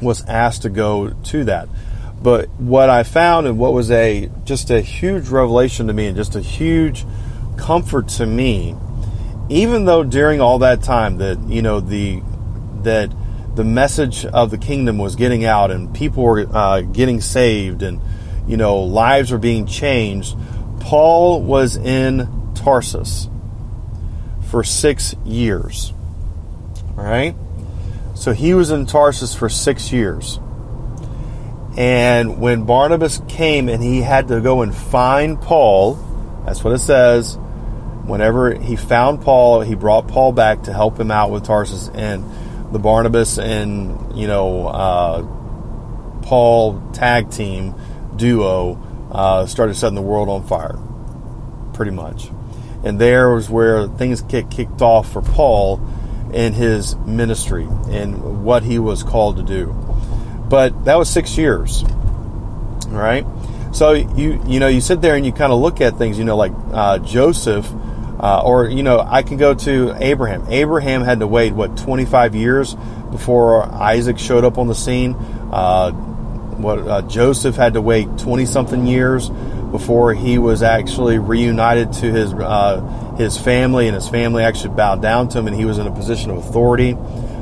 was 0.01 0.23
asked 0.25 0.61
to 0.61 0.69
go 0.69 1.09
to 1.09 1.43
that. 1.45 1.67
But 2.21 2.49
what 2.51 2.89
I 2.89 3.03
found 3.03 3.45
and 3.47 3.59
what 3.59 3.73
was 3.73 3.91
a 3.91 4.29
just 4.43 4.69
a 4.69 4.81
huge 4.81 5.29
revelation 5.29 5.87
to 5.87 5.93
me 5.93 6.07
and 6.07 6.15
just 6.15 6.35
a 6.35 6.41
huge 6.41 7.05
comfort 7.57 8.07
to 8.09 8.25
me, 8.25 8.75
even 9.49 9.85
though 9.85 10.03
during 10.03 10.41
all 10.41 10.59
that 10.59 10.81
time 10.81 11.17
that 11.17 11.39
you 11.47 11.61
know 11.61 11.79
the 11.79 12.21
that 12.83 13.11
the 13.57 13.63
message 13.63 14.23
of 14.23 14.51
the 14.51 14.57
kingdom 14.57 14.99
was 14.99 15.15
getting 15.15 15.43
out 15.43 15.71
and 15.71 15.93
people 15.93 16.23
were 16.23 16.47
uh, 16.55 16.81
getting 16.81 17.19
saved 17.19 17.81
and 17.81 17.99
you 18.47 18.55
know 18.55 18.83
lives 18.83 19.31
were 19.31 19.39
being 19.39 19.65
changed, 19.65 20.37
Paul 20.79 21.41
was 21.41 21.75
in 21.75 22.53
Tarsus 22.53 23.27
for 24.45 24.63
six 24.63 25.15
years. 25.25 25.91
All 26.97 27.03
right, 27.03 27.35
so 28.13 28.31
he 28.31 28.53
was 28.53 28.69
in 28.69 28.85
Tarsus 28.85 29.33
for 29.33 29.49
six 29.49 29.91
years. 29.91 30.39
And 31.75 32.39
when 32.39 32.65
Barnabas 32.65 33.21
came 33.27 33.69
and 33.69 33.83
he 33.83 34.01
had 34.01 34.27
to 34.27 34.39
go 34.39 34.61
and 34.61 34.73
find 34.73 35.41
Paul, 35.41 35.95
that's 36.45 36.63
what 36.63 36.73
it 36.73 36.79
says. 36.79 37.37
Whenever 38.05 38.53
he 38.53 38.75
found 38.75 39.21
Paul, 39.21 39.61
he 39.61 39.75
brought 39.75 40.07
Paul 40.07 40.31
back 40.31 40.63
to 40.63 40.73
help 40.73 40.99
him 40.99 41.11
out 41.11 41.29
with 41.29 41.43
Tarsus. 41.43 41.89
And 41.89 42.23
the 42.71 42.79
Barnabas 42.79 43.37
and, 43.37 44.17
you 44.17 44.27
know, 44.27 44.67
uh, 44.67 45.21
Paul 46.23 46.81
tag 46.93 47.31
team 47.31 47.73
duo 48.15 48.81
uh, 49.11 49.45
started 49.45 49.75
setting 49.75 49.95
the 49.95 50.01
world 50.01 50.29
on 50.29 50.45
fire, 50.45 50.77
pretty 51.73 51.91
much. 51.91 52.29
And 52.83 52.99
there 52.99 53.29
was 53.29 53.49
where 53.49 53.87
things 53.87 54.21
get 54.21 54.49
kicked 54.51 54.81
off 54.81 55.11
for 55.11 55.21
Paul 55.21 55.81
in 56.33 56.53
his 56.53 56.95
ministry 56.97 57.63
and 57.89 58.43
what 58.43 58.63
he 58.63 58.79
was 58.79 59.03
called 59.03 59.37
to 59.37 59.43
do. 59.43 59.73
But 60.49 60.85
that 60.85 60.95
was 60.97 61.09
six 61.09 61.37
years. 61.37 61.83
right? 62.87 63.25
So 63.71 63.91
you 63.93 64.41
you 64.47 64.59
know 64.59 64.67
you 64.67 64.81
sit 64.81 65.01
there 65.01 65.15
and 65.15 65.25
you 65.25 65.31
kind 65.31 65.51
of 65.51 65.59
look 65.59 65.81
at 65.81 65.97
things. 65.97 66.17
You 66.17 66.25
know, 66.25 66.37
like 66.37 66.53
uh, 66.71 66.99
Joseph, 66.99 67.69
uh, 68.19 68.41
or 68.43 68.67
you 68.67 68.83
know, 68.83 68.99
I 68.99 69.23
can 69.23 69.37
go 69.37 69.53
to 69.53 69.95
Abraham. 69.99 70.45
Abraham 70.49 71.03
had 71.03 71.19
to 71.19 71.27
wait 71.27 71.53
what 71.53 71.77
25 71.77 72.35
years 72.35 72.75
before 73.11 73.63
Isaac 73.63 74.19
showed 74.19 74.43
up 74.43 74.57
on 74.57 74.67
the 74.67 74.75
scene. 74.75 75.13
Uh, 75.51 75.91
what 75.91 76.79
uh, 76.79 77.01
Joseph 77.03 77.55
had 77.55 77.73
to 77.73 77.81
wait 77.81 78.17
20 78.17 78.45
something 78.45 78.87
years 78.87 79.29
before 79.29 80.13
he 80.13 80.37
was 80.37 80.63
actually 80.63 81.19
reunited 81.19 81.93
to 81.93 82.11
his 82.11 82.33
uh, 82.33 83.15
his 83.17 83.37
family, 83.37 83.87
and 83.87 83.95
his 83.95 84.07
family 84.07 84.43
actually 84.43 84.75
bowed 84.75 85.01
down 85.01 85.29
to 85.29 85.39
him, 85.39 85.47
and 85.47 85.55
he 85.55 85.65
was 85.65 85.77
in 85.77 85.87
a 85.87 85.91
position 85.91 86.31
of 86.31 86.37
authority. 86.37 86.93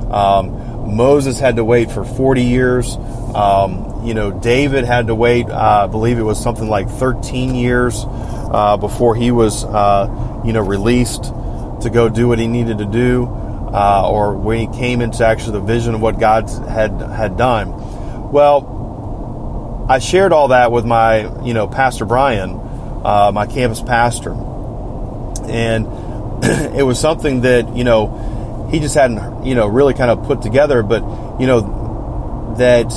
Um, 0.09 0.95
Moses 0.95 1.39
had 1.39 1.55
to 1.55 1.63
wait 1.63 1.91
for 1.91 2.05
40 2.05 2.43
years. 2.43 2.95
Um, 3.33 4.05
you 4.05 4.13
know, 4.13 4.31
David 4.31 4.85
had 4.85 5.07
to 5.07 5.15
wait, 5.15 5.49
uh, 5.49 5.85
I 5.85 5.87
believe 5.87 6.19
it 6.19 6.23
was 6.23 6.41
something 6.41 6.69
like 6.69 6.89
13 6.89 7.55
years 7.55 8.05
uh, 8.07 8.77
before 8.79 9.15
he 9.15 9.31
was, 9.31 9.65
you 10.45 10.53
know, 10.53 10.61
released 10.61 11.23
to 11.23 11.89
go 11.91 12.09
do 12.09 12.27
what 12.27 12.39
he 12.39 12.47
needed 12.47 12.77
to 12.77 12.85
do, 12.85 13.25
uh, 13.25 14.07
or 14.09 14.35
when 14.35 14.59
he 14.59 14.77
came 14.77 15.01
into 15.01 15.25
actually 15.25 15.53
the 15.53 15.65
vision 15.65 15.95
of 15.95 16.01
what 16.01 16.19
God 16.19 16.49
had 16.49 16.91
had 17.01 17.37
done. 17.37 18.31
Well, 18.31 19.85
I 19.89 19.99
shared 19.99 20.31
all 20.31 20.49
that 20.49 20.71
with 20.71 20.85
my, 20.85 21.43
you 21.43 21.53
know, 21.53 21.67
Pastor 21.67 22.05
Brian, 22.05 22.51
uh, 23.03 23.31
my 23.33 23.45
campus 23.45 23.81
pastor, 23.81 24.31
and 24.31 25.87
it 26.75 26.85
was 26.85 26.99
something 26.99 27.41
that 27.41 27.75
you 27.75 27.83
know 27.83 28.35
he 28.69 28.79
just 28.79 28.95
hadn't, 28.95 29.45
you 29.45 29.55
know, 29.55 29.67
really 29.67 29.93
kind 29.93 30.11
of 30.11 30.25
put 30.25 30.41
together. 30.41 30.83
But, 30.83 31.01
you 31.39 31.47
know, 31.47 32.55
that 32.57 32.91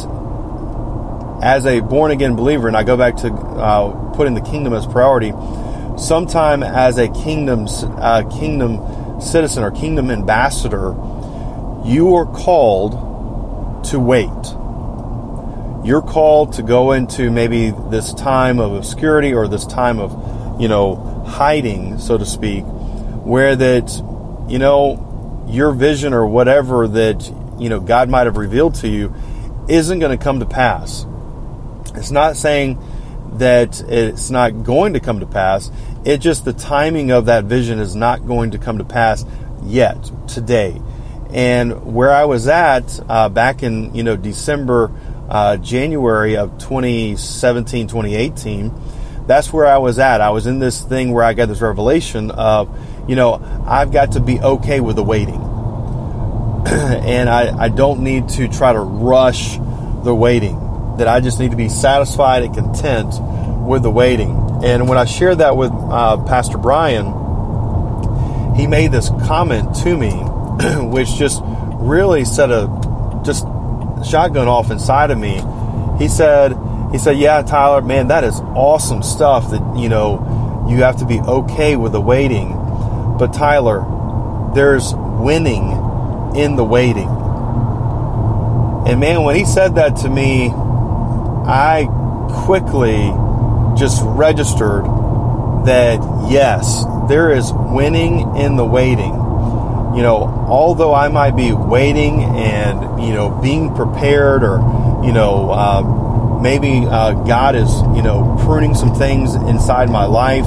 as 1.42 1.66
a 1.66 1.80
born 1.80 2.10
again 2.10 2.36
believer, 2.36 2.68
and 2.68 2.76
I 2.76 2.82
go 2.82 2.96
back 2.96 3.16
to 3.18 3.32
uh, 3.32 4.12
putting 4.14 4.34
the 4.34 4.40
kingdom 4.40 4.72
as 4.72 4.86
priority, 4.86 5.32
sometime 5.98 6.62
as 6.62 6.98
a 6.98 7.08
kingdom, 7.08 7.66
uh, 7.98 8.28
kingdom 8.38 9.20
citizen 9.20 9.64
or 9.64 9.70
kingdom 9.70 10.10
ambassador, 10.10 10.94
you 11.84 12.14
are 12.14 12.26
called 12.26 13.84
to 13.84 13.98
wait. 13.98 14.28
You're 15.86 16.02
called 16.02 16.54
to 16.54 16.62
go 16.62 16.92
into 16.92 17.30
maybe 17.30 17.72
this 17.90 18.12
time 18.12 18.58
of 18.58 18.72
obscurity 18.72 19.32
or 19.32 19.48
this 19.48 19.64
time 19.64 19.98
of, 20.00 20.60
you 20.60 20.68
know, 20.68 20.96
hiding, 21.26 21.98
so 21.98 22.18
to 22.18 22.26
speak, 22.26 22.64
where 22.64 23.56
that, 23.56 23.90
you 24.48 24.58
know, 24.58 25.04
your 25.48 25.72
vision 25.72 26.12
or 26.12 26.26
whatever 26.26 26.86
that 26.86 27.32
you 27.58 27.68
know 27.68 27.80
God 27.80 28.08
might 28.08 28.26
have 28.26 28.36
revealed 28.36 28.74
to 28.76 28.88
you 28.88 29.14
isn't 29.68 29.98
going 29.98 30.16
to 30.16 30.22
come 30.22 30.40
to 30.40 30.46
pass. 30.46 31.06
It's 31.94 32.10
not 32.10 32.36
saying 32.36 32.78
that 33.38 33.80
it's 33.88 34.30
not 34.30 34.64
going 34.64 34.92
to 34.92 35.00
come 35.00 35.20
to 35.20 35.26
pass. 35.26 35.70
It 36.04 36.18
just 36.18 36.44
the 36.44 36.52
timing 36.52 37.10
of 37.10 37.26
that 37.26 37.44
vision 37.44 37.78
is 37.78 37.94
not 37.94 38.26
going 38.26 38.52
to 38.52 38.58
come 38.58 38.78
to 38.78 38.84
pass 38.84 39.24
yet 39.62 40.10
today. 40.26 40.80
And 41.30 41.94
where 41.94 42.12
I 42.12 42.24
was 42.24 42.48
at 42.48 43.00
uh, 43.08 43.28
back 43.28 43.62
in 43.62 43.94
you 43.94 44.02
know 44.02 44.16
December, 44.16 44.92
uh, 45.28 45.56
January 45.58 46.36
of 46.36 46.58
2017, 46.58 47.88
2018, 47.88 48.72
that's 49.26 49.52
where 49.52 49.66
I 49.66 49.78
was 49.78 49.98
at. 49.98 50.20
I 50.20 50.30
was 50.30 50.46
in 50.46 50.58
this 50.58 50.82
thing 50.82 51.12
where 51.12 51.24
I 51.24 51.34
got 51.34 51.46
this 51.46 51.60
revelation 51.60 52.30
of 52.30 52.74
you 53.08 53.16
know, 53.16 53.40
I've 53.66 53.90
got 53.90 54.12
to 54.12 54.20
be 54.20 54.38
okay 54.38 54.80
with 54.80 54.96
the 54.96 55.02
waiting. 55.02 55.40
and 56.66 57.28
I, 57.28 57.56
I 57.58 57.68
don't 57.70 58.00
need 58.00 58.28
to 58.30 58.46
try 58.48 58.72
to 58.72 58.80
rush 58.80 59.56
the 60.04 60.14
waiting. 60.14 60.66
That 60.98 61.08
I 61.08 61.20
just 61.20 61.40
need 61.40 61.52
to 61.52 61.56
be 61.56 61.68
satisfied 61.68 62.42
and 62.42 62.54
content 62.54 63.14
with 63.68 63.82
the 63.82 63.90
waiting. 63.90 64.60
And 64.64 64.88
when 64.88 64.98
I 64.98 65.04
shared 65.04 65.38
that 65.38 65.56
with 65.56 65.70
uh, 65.72 66.16
Pastor 66.24 66.58
Brian, 66.58 67.06
he 68.56 68.66
made 68.66 68.90
this 68.90 69.08
comment 69.26 69.76
to 69.82 69.96
me, 69.96 70.10
which 70.90 71.14
just 71.14 71.40
really 71.44 72.24
set 72.24 72.50
a 72.50 72.66
just 73.24 73.44
shotgun 74.08 74.48
off 74.48 74.70
inside 74.70 75.10
of 75.10 75.18
me. 75.18 75.42
He 75.98 76.08
said, 76.08 76.56
he 76.90 76.98
said, 76.98 77.18
"Yeah, 77.18 77.42
Tyler, 77.42 77.82
man, 77.82 78.08
that 78.08 78.24
is 78.24 78.40
awesome 78.40 79.02
stuff. 79.02 79.50
That 79.50 79.76
you 79.76 79.88
know, 79.88 80.66
you 80.68 80.82
have 80.82 80.96
to 80.98 81.04
be 81.04 81.20
okay 81.20 81.76
with 81.76 81.92
the 81.92 82.00
waiting." 82.00 82.52
But 83.18 83.32
Tyler, 83.32 83.84
there's 84.54 84.92
winning 84.94 85.70
in 86.34 86.56
the 86.56 86.64
waiting. 86.64 87.08
And 88.88 89.00
man, 89.00 89.22
when 89.22 89.36
he 89.36 89.44
said 89.44 89.74
that 89.74 89.96
to 89.98 90.08
me, 90.08 90.50
I 90.50 91.86
quickly 92.44 93.12
just 93.78 94.00
registered 94.02 94.84
that 95.66 96.00
yes, 96.28 96.84
there 97.08 97.30
is 97.30 97.52
winning 97.52 98.36
in 98.36 98.56
the 98.56 98.64
waiting. 98.64 99.14
You 99.94 100.02
know, 100.02 100.46
although 100.48 100.94
I 100.94 101.08
might 101.08 101.32
be 101.32 101.52
waiting 101.52 102.22
and, 102.22 103.02
you 103.02 103.12
know, 103.12 103.30
being 103.30 103.74
prepared 103.74 104.42
or, 104.42 104.58
you 105.04 105.12
know, 105.12 105.50
uh, 105.50 106.40
maybe 106.40 106.86
uh, 106.86 107.12
God 107.12 107.56
is, 107.56 107.72
you 107.96 108.02
know, 108.02 108.36
pruning 108.44 108.74
some 108.74 108.94
things 108.94 109.34
inside 109.34 109.90
my 109.90 110.04
life 110.04 110.44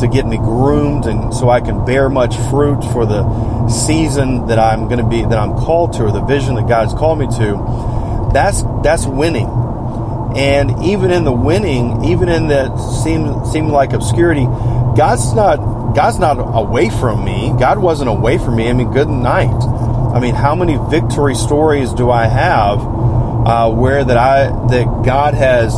to 0.00 0.08
get 0.08 0.26
me 0.26 0.36
groomed 0.36 1.06
and 1.06 1.32
so 1.32 1.48
I 1.48 1.60
can 1.60 1.84
bear 1.84 2.08
much 2.08 2.36
fruit 2.50 2.82
for 2.92 3.06
the 3.06 3.68
season 3.68 4.46
that 4.48 4.58
I'm 4.58 4.88
going 4.88 4.98
to 4.98 5.08
be 5.08 5.22
that 5.22 5.38
I'm 5.38 5.54
called 5.54 5.94
to 5.94 6.04
or 6.04 6.10
the 6.10 6.22
vision 6.22 6.56
that 6.56 6.66
God's 6.66 6.92
called 6.94 7.20
me 7.20 7.26
to 7.38 8.30
that's 8.32 8.64
that's 8.82 9.06
winning 9.06 9.63
and 10.36 10.82
even 10.82 11.10
in 11.10 11.24
the 11.24 11.32
winning 11.32 12.04
even 12.04 12.28
in 12.28 12.48
that 12.48 12.76
seem 13.02 13.44
seem 13.46 13.68
like 13.68 13.92
obscurity 13.92 14.44
God's 14.96 15.32
not 15.34 15.94
God's 15.94 16.18
not 16.18 16.38
away 16.38 16.90
from 16.90 17.24
me. 17.24 17.54
God 17.58 17.78
wasn't 17.78 18.08
away 18.08 18.38
from 18.38 18.56
me. 18.56 18.68
I 18.68 18.72
mean 18.72 18.92
good 18.92 19.08
night. 19.08 19.62
I 20.14 20.20
mean 20.20 20.34
how 20.34 20.54
many 20.54 20.78
victory 20.90 21.34
stories 21.34 21.92
do 21.92 22.10
I 22.10 22.26
have 22.26 22.80
uh, 22.80 23.70
where 23.70 24.04
that 24.04 24.16
I 24.16 24.46
that 24.68 25.02
God 25.04 25.34
has 25.34 25.74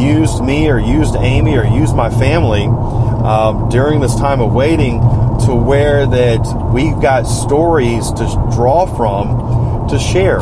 used 0.00 0.42
me 0.42 0.68
or 0.70 0.78
used 0.78 1.16
Amy 1.16 1.56
or 1.56 1.64
used 1.64 1.94
my 1.94 2.10
family 2.10 2.64
um, 2.64 3.68
during 3.68 4.00
this 4.00 4.14
time 4.14 4.40
of 4.40 4.52
waiting 4.52 5.00
to 5.46 5.54
where 5.54 6.06
that 6.06 6.70
we've 6.72 7.00
got 7.00 7.24
stories 7.24 8.10
to 8.12 8.24
draw 8.52 8.86
from 8.86 9.88
to 9.88 9.98
share. 9.98 10.40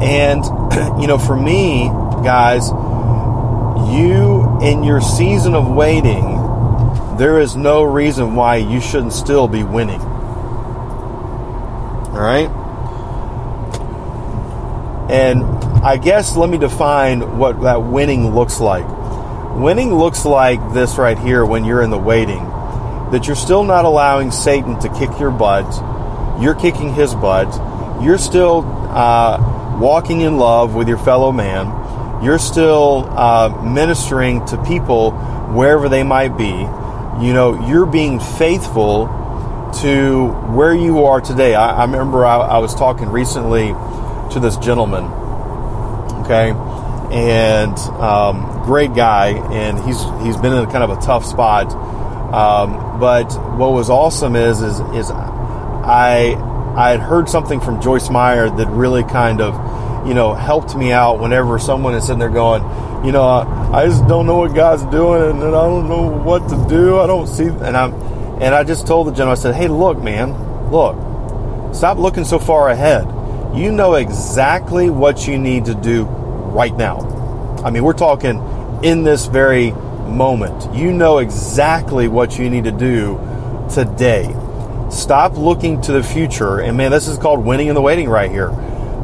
And, 0.00 0.44
you 1.00 1.06
know, 1.06 1.18
for 1.18 1.36
me, 1.36 1.88
guys, 2.24 2.68
you 3.92 4.58
in 4.62 4.82
your 4.82 5.00
season 5.00 5.54
of 5.54 5.68
waiting, 5.68 6.36
there 7.16 7.40
is 7.40 7.56
no 7.56 7.82
reason 7.82 8.34
why 8.34 8.56
you 8.56 8.80
shouldn't 8.80 9.12
still 9.12 9.48
be 9.48 9.62
winning. 9.62 10.00
All 12.10 12.20
right? 12.20 12.50
And 15.10 15.42
I 15.84 15.96
guess 15.96 16.36
let 16.36 16.50
me 16.50 16.58
define 16.58 17.38
what 17.38 17.60
that 17.62 17.82
winning 17.82 18.34
looks 18.34 18.60
like. 18.60 18.86
Winning 19.56 19.94
looks 19.94 20.24
like 20.24 20.74
this 20.74 20.98
right 20.98 21.18
here 21.18 21.44
when 21.44 21.64
you're 21.64 21.82
in 21.82 21.90
the 21.90 21.98
waiting 21.98 22.44
that 23.10 23.26
you're 23.26 23.36
still 23.36 23.64
not 23.64 23.84
allowing 23.84 24.30
Satan 24.30 24.78
to 24.80 24.88
kick 24.90 25.18
your 25.18 25.30
butt, 25.30 25.66
you're 26.42 26.54
kicking 26.54 26.92
his 26.92 27.14
butt, 27.14 27.48
you're 28.02 28.18
still 28.18 28.64
uh, 28.90 29.38
walking 29.78 30.20
in 30.22 30.36
love 30.38 30.74
with 30.74 30.88
your 30.88 30.98
fellow 30.98 31.32
man, 31.32 32.22
You're 32.22 32.38
still 32.38 33.08
uh, 33.10 33.62
ministering 33.62 34.44
to 34.46 34.62
people 34.64 35.12
wherever 35.52 35.88
they 35.88 36.02
might 36.02 36.36
be. 36.36 36.50
You 37.24 37.32
know, 37.32 37.66
you're 37.68 37.86
being 37.86 38.18
faithful 38.18 39.06
to 39.82 40.28
where 40.52 40.74
you 40.74 41.04
are 41.04 41.20
today. 41.20 41.54
I, 41.54 41.70
I 41.70 41.84
remember 41.84 42.24
I, 42.24 42.38
I 42.38 42.58
was 42.58 42.74
talking 42.74 43.08
recently 43.08 43.68
to 44.32 44.40
this 44.40 44.56
gentleman, 44.56 45.04
okay, 46.24 46.50
and 47.12 47.78
um, 48.00 48.62
great 48.64 48.94
guy, 48.94 49.28
and 49.52 49.78
he's 49.84 50.02
he's 50.24 50.36
been 50.36 50.52
in 50.52 50.66
kind 50.66 50.82
of 50.82 50.90
a 50.90 51.00
tough 51.00 51.24
spot. 51.24 51.72
Um, 52.32 52.98
but 52.98 53.32
what 53.56 53.72
was 53.72 53.90
awesome 53.90 54.34
is 54.34 54.60
is 54.60 54.80
is 54.80 55.10
I 55.10 56.34
I 56.76 56.90
had 56.90 57.00
heard 57.00 57.28
something 57.28 57.60
from 57.60 57.80
Joyce 57.80 58.10
Meyer 58.10 58.50
that 58.50 58.68
really 58.68 59.02
kind 59.04 59.40
of 59.40 59.54
you 60.06 60.14
know 60.14 60.34
helped 60.34 60.76
me 60.76 60.92
out 60.92 61.20
whenever 61.20 61.58
someone 61.58 61.94
is 61.94 62.04
sitting 62.04 62.18
there 62.18 62.30
going, 62.30 62.62
you 63.04 63.12
know, 63.12 63.22
I, 63.22 63.82
I 63.82 63.86
just 63.86 64.06
don't 64.06 64.26
know 64.26 64.38
what 64.38 64.54
God's 64.54 64.84
doing, 64.84 65.30
and 65.30 65.42
I 65.42 65.62
don't 65.62 65.88
know 65.88 66.08
what 66.08 66.48
to 66.48 66.66
do. 66.68 66.98
I 66.98 67.06
don't 67.06 67.26
see, 67.26 67.46
and 67.46 67.76
I'm 67.76 67.94
and 68.40 68.54
I 68.54 68.64
just 68.64 68.86
told 68.86 69.08
the 69.08 69.10
gentleman, 69.10 69.38
I 69.38 69.40
said, 69.40 69.54
hey, 69.54 69.68
look, 69.68 70.00
man, 70.00 70.70
look, 70.70 70.96
stop 71.74 71.98
looking 71.98 72.24
so 72.24 72.38
far 72.38 72.68
ahead. 72.68 73.06
You 73.56 73.72
know 73.72 73.94
exactly 73.94 74.90
what 74.90 75.26
you 75.26 75.38
need 75.38 75.64
to 75.64 75.74
do 75.74 76.04
right 76.04 76.76
now. 76.76 76.98
I 77.64 77.70
mean, 77.70 77.82
we're 77.82 77.94
talking 77.94 78.40
in 78.84 79.02
this 79.02 79.26
very 79.26 79.72
moment. 79.72 80.74
You 80.74 80.92
know 80.92 81.18
exactly 81.18 82.08
what 82.08 82.38
you 82.38 82.48
need 82.48 82.64
to 82.64 82.72
do 82.72 83.18
today. 83.72 84.34
Stop 84.90 85.36
looking 85.36 85.80
to 85.82 85.92
the 85.92 86.02
future. 86.02 86.60
And 86.60 86.76
man, 86.76 86.90
this 86.90 87.08
is 87.08 87.18
called 87.18 87.44
winning 87.44 87.68
in 87.68 87.74
the 87.74 87.82
waiting 87.82 88.08
right 88.08 88.30
here. 88.30 88.50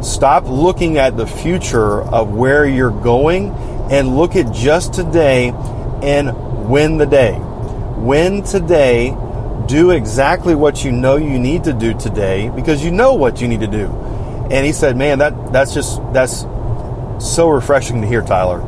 Stop 0.04 0.44
looking 0.46 0.99
at 0.99 1.16
the 1.16 1.26
future 1.26 2.02
of 2.02 2.34
where 2.34 2.66
you're 2.66 2.90
going 2.90 3.49
and 3.90 4.14
look 4.14 4.37
at 4.37 4.52
just 4.52 4.92
today 4.92 5.49
and 6.02 6.68
win 6.68 6.99
the 6.99 7.06
day. 7.06 7.38
Win 7.96 8.42
today. 8.42 9.16
Do 9.66 9.92
exactly 9.92 10.54
what 10.54 10.84
you 10.84 10.92
know 10.92 11.16
you 11.16 11.38
need 11.38 11.64
to 11.64 11.73
do 11.73 11.94
today 11.94 12.50
because 12.50 12.84
you 12.84 12.90
know 12.90 13.14
what 13.14 13.40
you 13.40 13.49
need 13.49 13.61
to 13.61 13.66
do. 13.66 13.87
And 14.50 14.66
he 14.66 14.73
said, 14.73 14.94
"Man, 14.94 15.20
that 15.20 15.54
that's 15.54 15.73
just 15.73 16.02
that's 16.12 16.42
so 17.18 17.49
refreshing 17.49 18.02
to 18.02 18.06
hear, 18.06 18.20
Tyler. 18.20 18.61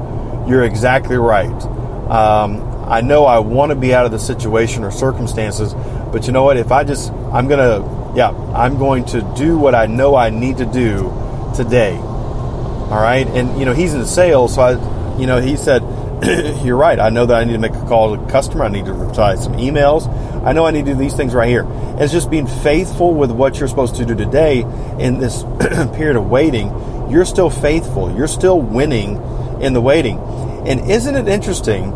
You're 0.48 0.64
exactly 0.64 1.18
right. 1.18 1.62
Um, 2.10 2.62
I 2.88 3.02
know 3.02 3.26
I 3.26 3.40
want 3.40 3.70
to 3.70 3.76
be 3.76 3.92
out 3.92 4.06
of 4.06 4.10
the 4.10 4.18
situation 4.18 4.84
or 4.84 4.90
circumstances, 4.90 5.74
but 6.12 6.26
you 6.26 6.32
know 6.32 6.44
what? 6.44 6.56
If 6.56 6.72
I 6.72 6.82
just, 6.84 7.12
I'm 7.12 7.46
gonna, 7.46 8.14
yeah, 8.16 8.30
I'm 8.54 8.78
going 8.78 9.04
to 9.06 9.20
do 9.36 9.58
what 9.58 9.74
I 9.74 9.84
know 9.84 10.16
I 10.16 10.30
need 10.30 10.56
to 10.58 10.66
do 10.66 11.12
today. 11.56 11.96
All 11.96 13.02
right, 13.02 13.26
and 13.26 13.58
you 13.58 13.64
know 13.64 13.72
he's 13.72 13.94
in 13.94 14.04
sales, 14.06 14.54
so 14.54 14.62
I, 14.62 15.18
you 15.18 15.26
know, 15.26 15.40
he 15.40 15.56
said, 15.56 15.82
"You're 16.64 16.76
right. 16.76 17.00
I 17.00 17.10
know 17.10 17.26
that 17.26 17.36
I 17.36 17.44
need 17.44 17.54
to 17.54 17.58
make 17.58 17.74
a 17.74 17.86
call 17.86 18.16
to 18.16 18.22
a 18.22 18.30
customer. 18.30 18.64
I 18.64 18.68
need 18.68 18.84
to 18.84 18.92
reply 18.92 19.34
some 19.36 19.54
emails. 19.54 20.06
I 20.44 20.52
know 20.52 20.64
I 20.64 20.70
need 20.70 20.86
to 20.86 20.92
do 20.92 20.98
these 20.98 21.14
things 21.14 21.34
right 21.34 21.48
here. 21.48 21.66
It's 21.98 22.12
just 22.12 22.30
being 22.30 22.46
faithful 22.46 23.14
with 23.14 23.32
what 23.32 23.58
you're 23.58 23.68
supposed 23.68 23.96
to 23.96 24.06
do 24.06 24.14
today 24.14 24.60
in 25.00 25.18
this 25.18 25.42
period 25.96 26.16
of 26.16 26.28
waiting. 26.30 26.68
You're 27.10 27.24
still 27.24 27.50
faithful. 27.50 28.16
You're 28.16 28.28
still 28.28 28.60
winning 28.60 29.16
in 29.60 29.72
the 29.72 29.80
waiting. 29.80 30.18
And 30.66 30.88
isn't 30.90 31.14
it 31.16 31.26
interesting 31.26 31.90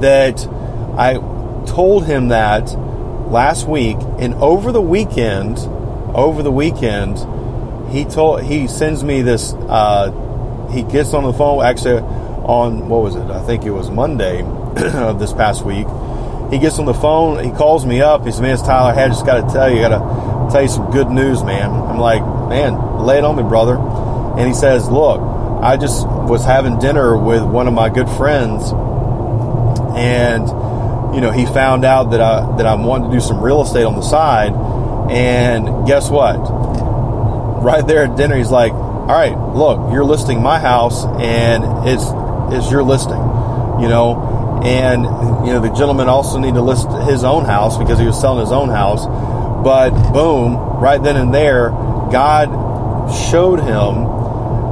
that 0.00 0.46
I 0.96 1.14
told 1.66 2.06
him 2.06 2.28
that 2.28 2.72
last 3.28 3.66
week, 3.66 3.96
and 4.18 4.34
over 4.34 4.72
the 4.72 4.80
weekend, 4.80 5.58
over 6.14 6.42
the 6.42 6.52
weekend, 6.52 7.18
he 7.90 8.04
told 8.04 8.42
he 8.42 8.66
sends 8.68 9.02
me 9.04 9.22
this. 9.22 9.52
Uh, 9.52 10.68
he 10.72 10.82
gets 10.82 11.14
on 11.14 11.24
the 11.24 11.32
phone 11.32 11.64
actually 11.64 12.00
on 12.46 12.88
what 12.88 13.02
was 13.02 13.16
it? 13.16 13.30
I 13.30 13.42
think 13.44 13.64
it 13.64 13.70
was 13.70 13.90
Monday 13.90 14.42
of 14.76 15.18
this 15.18 15.32
past 15.32 15.64
week. 15.64 15.86
He 16.50 16.58
gets 16.58 16.78
on 16.78 16.86
the 16.86 16.94
phone. 16.94 17.42
He 17.44 17.50
calls 17.50 17.84
me 17.84 18.00
up. 18.00 18.24
He 18.24 18.30
says, 18.30 18.40
"Man, 18.40 18.54
it's 18.54 18.62
Tyler. 18.62 18.98
I 18.98 19.08
just 19.08 19.26
got 19.26 19.46
to 19.46 19.52
tell 19.52 19.70
you, 19.70 19.80
got 19.80 19.88
to 19.88 20.52
tell 20.52 20.62
you 20.62 20.68
some 20.68 20.90
good 20.90 21.10
news, 21.10 21.42
man." 21.42 21.70
I'm 21.70 21.98
like, 21.98 22.22
"Man, 22.48 23.00
lay 23.00 23.18
it 23.18 23.24
on 23.24 23.36
me, 23.36 23.42
brother." 23.42 23.76
And 23.76 24.46
he 24.46 24.54
says, 24.54 24.88
"Look, 24.88 25.20
I 25.62 25.76
just 25.76 26.06
was 26.06 26.44
having 26.44 26.78
dinner 26.78 27.16
with 27.16 27.42
one 27.42 27.66
of 27.66 27.74
my 27.74 27.88
good 27.88 28.08
friends, 28.10 28.70
and 29.96 30.46
you 31.14 31.20
know, 31.20 31.32
he 31.32 31.46
found 31.46 31.84
out 31.84 32.10
that 32.10 32.20
I 32.20 32.56
that 32.58 32.66
I'm 32.66 32.84
wanting 32.84 33.10
to 33.10 33.16
do 33.16 33.20
some 33.20 33.42
real 33.42 33.62
estate 33.62 33.84
on 33.84 33.96
the 33.96 34.02
side, 34.02 34.52
and 35.10 35.86
guess 35.86 36.10
what? 36.10 36.36
Right 37.66 37.84
there 37.84 38.04
at 38.04 38.14
dinner, 38.14 38.36
he's 38.36 38.52
like, 38.52 38.72
"All 38.72 39.06
right, 39.06 39.36
look, 39.36 39.92
you're 39.92 40.04
listing 40.04 40.40
my 40.40 40.60
house, 40.60 41.04
and 41.04 41.64
it's 41.88 42.04
it's 42.54 42.70
your 42.70 42.84
listing, 42.84 43.18
you 43.80 43.88
know." 43.88 44.60
And 44.62 45.02
you 45.44 45.52
know, 45.52 45.58
the 45.58 45.70
gentleman 45.70 46.08
also 46.08 46.38
needed 46.38 46.54
to 46.54 46.62
list 46.62 46.88
his 47.10 47.24
own 47.24 47.44
house 47.44 47.76
because 47.76 47.98
he 47.98 48.06
was 48.06 48.20
selling 48.20 48.38
his 48.38 48.52
own 48.52 48.68
house. 48.68 49.04
But 49.64 49.90
boom, 50.12 50.54
right 50.78 51.02
then 51.02 51.16
and 51.16 51.34
there, 51.34 51.70
God 52.12 53.10
showed 53.32 53.58
him 53.58 54.06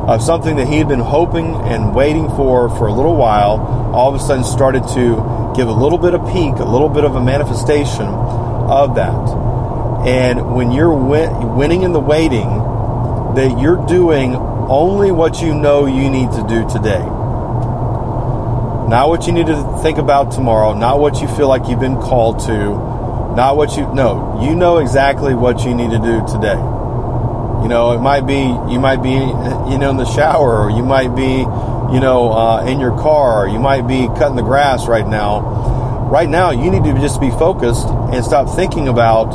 of 0.09 0.23
something 0.23 0.55
that 0.55 0.69
he 0.69 0.79
had 0.79 0.87
been 0.87 1.01
hoping 1.01 1.57
and 1.67 1.97
waiting 1.97 2.29
for 2.29 2.69
for 2.77 2.87
a 2.87 2.93
little 2.93 3.17
while, 3.17 3.59
all 3.93 4.15
of 4.15 4.15
a 4.15 4.25
sudden 4.25 4.45
started 4.45 4.87
to 4.95 5.53
give 5.57 5.67
a 5.67 5.73
little 5.73 5.99
bit 5.99 6.15
of 6.15 6.25
peak, 6.29 6.55
a 6.61 6.65
little 6.65 6.89
bit 6.89 7.03
of 7.03 7.17
a 7.17 7.21
manifestation 7.21 8.07
of 8.07 8.95
that. 8.95 9.19
And 10.07 10.55
when 10.55 10.71
you're 10.71 10.95
win- 10.95 11.57
winning 11.57 11.83
in 11.83 11.93
the 11.93 11.99
waiting, 11.99 12.64
that 13.35 13.59
you're 13.61 13.85
doing 13.87 14.35
only 14.35 15.11
what 15.11 15.43
you 15.43 15.55
know 15.55 15.87
you 15.87 16.09
need 16.09 16.31
to 16.33 16.45
do 16.49 16.69
today. 16.69 17.05
Not 18.89 19.09
what 19.09 19.27
you 19.27 19.33
need 19.33 19.47
to 19.47 19.79
think 19.83 19.99
about 19.99 20.33
tomorrow, 20.33 20.75
not 20.75 21.01
what 21.01 21.21
you 21.21 21.29
feel 21.29 21.49
like 21.49 21.69
you've 21.69 21.81
been 21.81 21.97
called 21.97 22.41
to, 22.41 22.95
not 23.35 23.57
what 23.57 23.77
you 23.77 23.93
no, 23.95 24.41
you 24.43 24.55
know 24.55 24.79
exactly 24.79 25.35
what 25.35 25.65
you 25.65 25.75
need 25.75 25.91
to 25.91 25.99
do 25.99 26.25
today. 26.31 26.61
You 27.63 27.69
know, 27.69 27.93
it 27.93 28.01
might 28.01 28.27
be 28.27 28.41
you 28.71 28.79
might 28.79 29.03
be 29.03 29.11
you 29.11 29.79
know 29.79 29.91
in 29.91 29.97
the 29.97 30.05
shower, 30.05 30.67
or 30.67 30.71
you 30.71 30.85
might 30.85 31.17
be 31.17 31.39
you 31.39 32.01
know 32.01 32.31
uh, 32.31 32.65
in 32.67 32.79
your 32.79 32.97
car, 32.99 33.45
or 33.45 33.49
you 33.49 33.59
might 33.59 33.89
be 33.89 34.07
cutting 34.19 34.37
the 34.37 34.43
grass 34.43 34.87
right 34.87 35.07
now. 35.07 36.11
Right 36.11 36.29
now, 36.29 36.51
you 36.51 36.71
need 36.71 36.85
to 36.85 36.93
just 37.01 37.21
be 37.21 37.31
focused 37.31 37.87
and 37.89 38.23
stop 38.23 38.55
thinking 38.55 38.87
about 38.87 39.33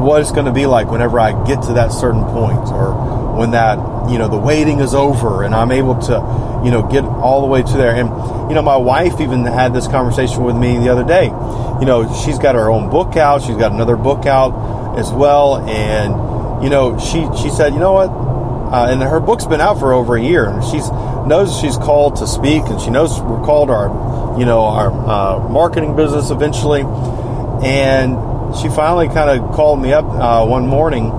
what 0.00 0.22
it's 0.22 0.32
going 0.32 0.46
to 0.46 0.52
be 0.52 0.64
like 0.66 0.90
whenever 0.90 1.20
I 1.20 1.32
get 1.46 1.62
to 1.64 1.74
that 1.74 1.92
certain 1.92 2.24
point, 2.24 2.66
or 2.72 3.19
when 3.36 3.52
that 3.52 3.78
you 4.10 4.18
know 4.18 4.28
the 4.28 4.38
waiting 4.38 4.80
is 4.80 4.94
over 4.94 5.42
and 5.42 5.54
I'm 5.54 5.70
able 5.70 5.98
to 6.02 6.62
you 6.64 6.70
know 6.70 6.86
get 6.90 7.04
all 7.04 7.42
the 7.42 7.46
way 7.46 7.62
to 7.62 7.76
there. 7.76 7.94
And 7.94 8.08
you 8.50 8.54
know, 8.54 8.62
my 8.62 8.76
wife 8.76 9.20
even 9.20 9.44
had 9.44 9.72
this 9.72 9.86
conversation 9.86 10.42
with 10.42 10.56
me 10.56 10.78
the 10.78 10.88
other 10.88 11.04
day. 11.04 11.26
You 11.26 11.86
know, 11.86 12.12
she's 12.24 12.38
got 12.38 12.56
her 12.56 12.70
own 12.70 12.90
book 12.90 13.16
out. 13.16 13.42
She's 13.42 13.56
got 13.56 13.72
another 13.72 13.96
book 13.96 14.26
out 14.26 14.98
as 14.98 15.12
well, 15.12 15.56
and 15.68 16.64
you 16.64 16.68
know, 16.68 16.98
she 16.98 17.28
she 17.40 17.48
said, 17.48 17.72
you 17.72 17.78
know 17.78 17.92
what, 17.92 18.10
uh, 18.10 18.86
and 18.90 19.02
her 19.02 19.20
book's 19.20 19.46
been 19.46 19.60
out 19.60 19.78
for 19.78 19.92
over 19.92 20.16
a 20.16 20.22
year, 20.22 20.48
and 20.48 20.64
she's 20.64 20.90
knows 21.26 21.58
she's 21.58 21.76
called 21.76 22.16
to 22.16 22.26
speak, 22.26 22.64
and 22.64 22.80
she 22.80 22.90
knows 22.90 23.20
we're 23.20 23.44
called 23.44 23.70
our, 23.70 24.38
you 24.38 24.44
know, 24.44 24.64
our 24.64 24.90
uh, 24.90 25.48
marketing 25.48 25.96
business 25.96 26.30
eventually, 26.30 26.82
and 26.82 28.16
she 28.56 28.68
finally 28.68 29.08
kind 29.08 29.30
of 29.30 29.52
called 29.54 29.80
me 29.80 29.92
up 29.92 30.04
uh, 30.04 30.44
one 30.44 30.66
morning 30.66 31.10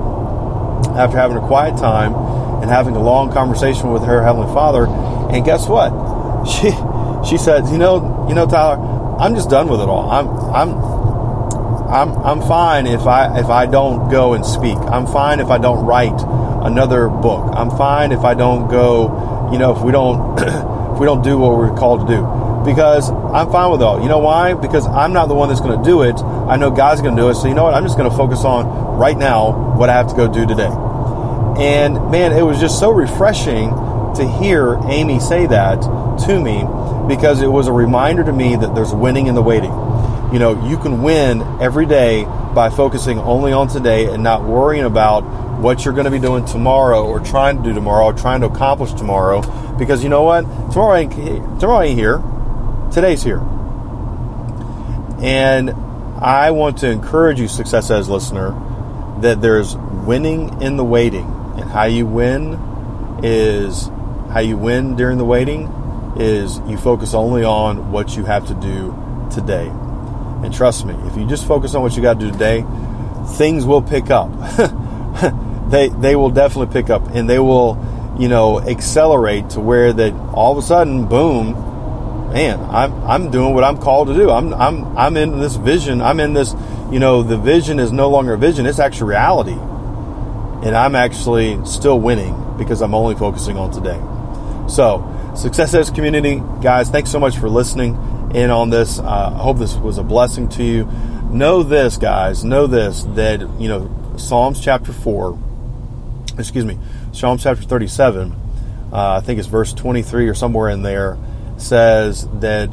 after 0.95 1.17
having 1.17 1.37
a 1.37 1.47
quiet 1.47 1.77
time 1.77 2.13
and 2.61 2.69
having 2.69 2.95
a 2.95 3.01
long 3.01 3.31
conversation 3.31 3.91
with 3.91 4.03
her 4.03 4.23
heavenly 4.23 4.51
Father, 4.53 4.87
and 5.33 5.43
guess 5.45 5.67
what? 5.67 5.91
She 6.41 6.71
she 7.23 7.37
said, 7.37 7.67
you 7.67 7.77
know, 7.77 8.25
you 8.27 8.33
know, 8.33 8.47
Tyler, 8.47 8.81
I'm 9.19 9.35
just 9.35 9.49
done 9.49 9.67
with 9.67 9.79
it 9.79 9.87
all. 9.87 10.09
I'm 10.09 10.27
I'm 10.55 11.01
I'm 11.91 12.17
I'm 12.25 12.41
fine 12.41 12.87
if 12.87 13.01
I 13.01 13.39
if 13.39 13.47
I 13.47 13.67
don't 13.67 14.09
go 14.09 14.33
and 14.33 14.43
speak. 14.43 14.77
I'm 14.77 15.05
fine 15.05 15.39
if 15.39 15.49
I 15.49 15.59
don't 15.59 15.85
write 15.85 16.19
another 16.65 17.09
book. 17.09 17.53
I'm 17.53 17.69
fine 17.69 18.11
if 18.11 18.21
I 18.21 18.33
don't 18.33 18.67
go, 18.69 19.49
you 19.51 19.59
know, 19.59 19.75
if 19.75 19.83
we 19.83 19.91
don't 19.91 20.35
if 20.91 20.99
we 20.99 21.05
don't 21.05 21.23
do 21.23 21.37
what 21.37 21.57
we're 21.57 21.75
called 21.75 22.07
to 22.07 22.13
do. 22.15 22.21
Because 22.65 23.09
I'm 23.09 23.51
fine 23.51 23.71
with 23.71 23.81
all. 23.81 24.01
You 24.01 24.09
know 24.09 24.19
why? 24.19 24.53
Because 24.53 24.85
I'm 24.85 25.13
not 25.13 25.27
the 25.27 25.33
one 25.33 25.49
that's 25.49 25.61
going 25.61 25.77
to 25.77 25.83
do 25.83 26.03
it. 26.03 26.15
I 26.21 26.57
know 26.57 26.69
God's 26.69 27.01
going 27.01 27.15
to 27.15 27.21
do 27.21 27.29
it. 27.29 27.35
So 27.35 27.47
you 27.47 27.53
know 27.53 27.63
what? 27.63 27.73
I'm 27.73 27.83
just 27.83 27.97
going 27.97 28.09
to 28.09 28.15
focus 28.15 28.43
on 28.43 28.97
right 28.97 29.17
now 29.17 29.75
what 29.77 29.89
I 29.89 29.93
have 29.93 30.09
to 30.09 30.15
go 30.15 30.31
do 30.31 30.45
today. 30.45 30.69
And 31.57 32.11
man, 32.11 32.33
it 32.33 32.43
was 32.43 32.59
just 32.59 32.79
so 32.79 32.91
refreshing 32.91 33.69
to 34.15 34.27
hear 34.39 34.75
Amy 34.85 35.19
say 35.19 35.47
that 35.47 35.81
to 36.25 36.39
me 36.39 36.63
because 37.07 37.41
it 37.41 37.47
was 37.47 37.67
a 37.67 37.71
reminder 37.73 38.23
to 38.23 38.31
me 38.33 38.55
that 38.55 38.75
there's 38.75 38.93
winning 38.93 39.27
in 39.27 39.35
the 39.35 39.41
waiting 39.41 39.71
you 40.31 40.39
know, 40.39 40.65
you 40.65 40.77
can 40.77 41.01
win 41.01 41.41
every 41.59 41.85
day 41.85 42.23
by 42.53 42.69
focusing 42.69 43.19
only 43.19 43.53
on 43.53 43.67
today 43.67 44.05
and 44.05 44.23
not 44.23 44.43
worrying 44.43 44.85
about 44.85 45.21
what 45.59 45.85
you're 45.85 45.93
going 45.93 46.05
to 46.05 46.11
be 46.11 46.19
doing 46.19 46.45
tomorrow 46.45 47.05
or 47.05 47.19
trying 47.19 47.57
to 47.57 47.63
do 47.63 47.73
tomorrow 47.73 48.05
or 48.05 48.13
trying 48.13 48.41
to 48.41 48.47
accomplish 48.47 48.91
tomorrow 48.93 49.41
because 49.77 50.03
you 50.03 50.09
know 50.09 50.23
what? 50.23 50.41
Tomorrow 50.71 50.95
ain't, 50.95 51.11
tomorrow 51.59 51.81
ain't 51.81 51.97
here. 51.97 52.21
Today's 52.91 53.23
here. 53.23 53.39
And 55.21 55.71
I 56.19 56.51
want 56.51 56.79
to 56.79 56.89
encourage 56.89 57.39
you, 57.39 57.47
Success 57.47 57.89
Edge 57.89 58.07
listener, 58.07 58.51
that 59.21 59.41
there's 59.41 59.75
winning 59.75 60.61
in 60.61 60.77
the 60.77 60.83
waiting. 60.83 61.25
And 61.57 61.69
how 61.69 61.85
you 61.85 62.05
win 62.05 62.59
is 63.23 63.87
how 64.31 64.39
you 64.39 64.57
win 64.57 64.95
during 64.95 65.17
the 65.17 65.25
waiting 65.25 65.71
is 66.17 66.59
you 66.67 66.77
focus 66.77 67.13
only 67.13 67.43
on 67.43 67.91
what 67.91 68.15
you 68.17 68.25
have 68.25 68.47
to 68.47 68.53
do 68.55 68.95
today. 69.31 69.71
And 70.43 70.53
trust 70.53 70.85
me, 70.85 70.95
if 71.05 71.15
you 71.15 71.27
just 71.27 71.47
focus 71.47 71.75
on 71.75 71.81
what 71.81 71.95
you 71.95 72.01
got 72.01 72.19
to 72.19 72.25
do 72.25 72.31
today, 72.31 72.65
things 73.37 73.65
will 73.65 73.81
pick 73.81 74.09
up. 74.09 74.29
they 75.69 75.89
they 75.89 76.15
will 76.15 76.31
definitely 76.31 76.73
pick 76.73 76.89
up 76.89 77.07
and 77.13 77.29
they 77.29 77.39
will, 77.39 77.77
you 78.19 78.27
know, 78.27 78.59
accelerate 78.59 79.51
to 79.51 79.59
where 79.59 79.93
that 79.93 80.13
all 80.33 80.51
of 80.51 80.57
a 80.57 80.61
sudden, 80.61 81.07
boom, 81.07 81.53
man, 82.33 82.59
I'm 82.71 82.93
I'm 83.03 83.31
doing 83.31 83.53
what 83.53 83.63
I'm 83.63 83.77
called 83.77 84.07
to 84.07 84.13
do. 84.13 84.29
I'm 84.29 84.53
I'm 84.53 84.97
I'm 84.97 85.17
in 85.17 85.39
this 85.39 85.55
vision. 85.55 86.01
I'm 86.01 86.19
in 86.19 86.33
this, 86.33 86.53
you 86.91 86.99
know, 86.99 87.23
the 87.23 87.37
vision 87.37 87.79
is 87.79 87.91
no 87.91 88.09
longer 88.09 88.33
a 88.33 88.37
vision, 88.37 88.65
it's 88.65 88.79
actually 88.79 89.09
reality. 89.09 89.57
And 90.63 90.75
I'm 90.75 90.95
actually 90.95 91.63
still 91.65 91.99
winning 91.99 92.55
because 92.57 92.81
I'm 92.81 92.93
only 92.93 93.15
focusing 93.15 93.57
on 93.57 93.71
today. 93.71 93.99
So, 94.69 95.07
Success 95.35 95.73
Edge 95.73 95.93
community, 95.93 96.41
guys, 96.61 96.89
thanks 96.89 97.09
so 97.09 97.19
much 97.19 97.37
for 97.37 97.49
listening 97.49 97.95
in 98.35 98.49
on 98.49 98.69
this. 98.69 98.99
Uh, 98.99 99.33
I 99.33 99.37
hope 99.37 99.57
this 99.57 99.75
was 99.75 99.97
a 99.97 100.03
blessing 100.03 100.49
to 100.49 100.63
you. 100.63 100.85
Know 101.31 101.63
this, 101.63 101.97
guys, 101.97 102.43
know 102.43 102.67
this 102.67 103.03
that, 103.15 103.39
you 103.59 103.69
know, 103.69 103.89
Psalms 104.17 104.59
chapter 104.59 104.91
4, 104.91 105.39
excuse 106.37 106.65
me, 106.65 106.77
Psalms 107.13 107.43
chapter 107.43 107.63
37, 107.63 108.33
uh, 108.91 109.17
I 109.17 109.21
think 109.21 109.39
it's 109.39 109.47
verse 109.47 109.73
23 109.73 110.27
or 110.27 110.33
somewhere 110.33 110.69
in 110.69 110.81
there, 110.81 111.17
says 111.57 112.27
that 112.39 112.69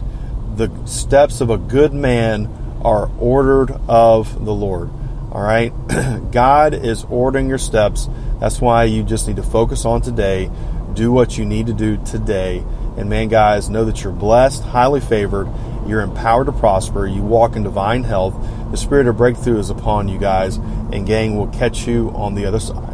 the 0.57 0.71
steps 0.87 1.41
of 1.41 1.51
a 1.51 1.57
good 1.57 1.93
man 1.93 2.47
are 2.83 3.11
ordered 3.21 3.71
of 3.89 4.45
the 4.45 4.53
Lord. 4.53 4.91
All 5.31 5.43
right? 5.43 5.73
God 6.33 6.75
is 6.75 7.05
ordering 7.05 7.49
your 7.49 7.59
steps. 7.59 8.09
That's 8.41 8.61
why 8.61 8.85
you 8.85 9.03
just 9.03 9.29
need 9.29 9.37
to 9.37 9.43
focus 9.43 9.85
on 9.85 10.03
today. 10.03 10.51
Do 10.95 11.13
what 11.13 11.39
you 11.39 11.45
need 11.45 11.67
to 11.67 11.73
do 11.73 11.97
today. 12.05 12.65
And 12.99 13.09
man, 13.09 13.29
guys, 13.29 13.71
know 13.71 13.85
that 13.85 14.03
you're 14.03 14.13
blessed, 14.13 14.63
highly 14.65 15.01
favored. 15.01 15.49
You're 15.87 16.03
empowered 16.03 16.47
to 16.47 16.53
prosper. 16.53 17.07
You 17.07 17.23
walk 17.23 17.57
in 17.57 17.63
divine 17.63 18.03
health. 18.03 18.35
The 18.71 18.77
spirit 18.77 19.07
of 19.07 19.17
breakthrough 19.17 19.59
is 19.59 19.71
upon 19.71 20.09
you 20.09 20.19
guys. 20.19 20.57
And 20.57 21.07
gang 21.07 21.37
will 21.37 21.47
catch 21.49 21.87
you 21.87 22.11
on 22.11 22.35
the 22.35 22.45
other 22.45 22.61
side. 22.61 22.88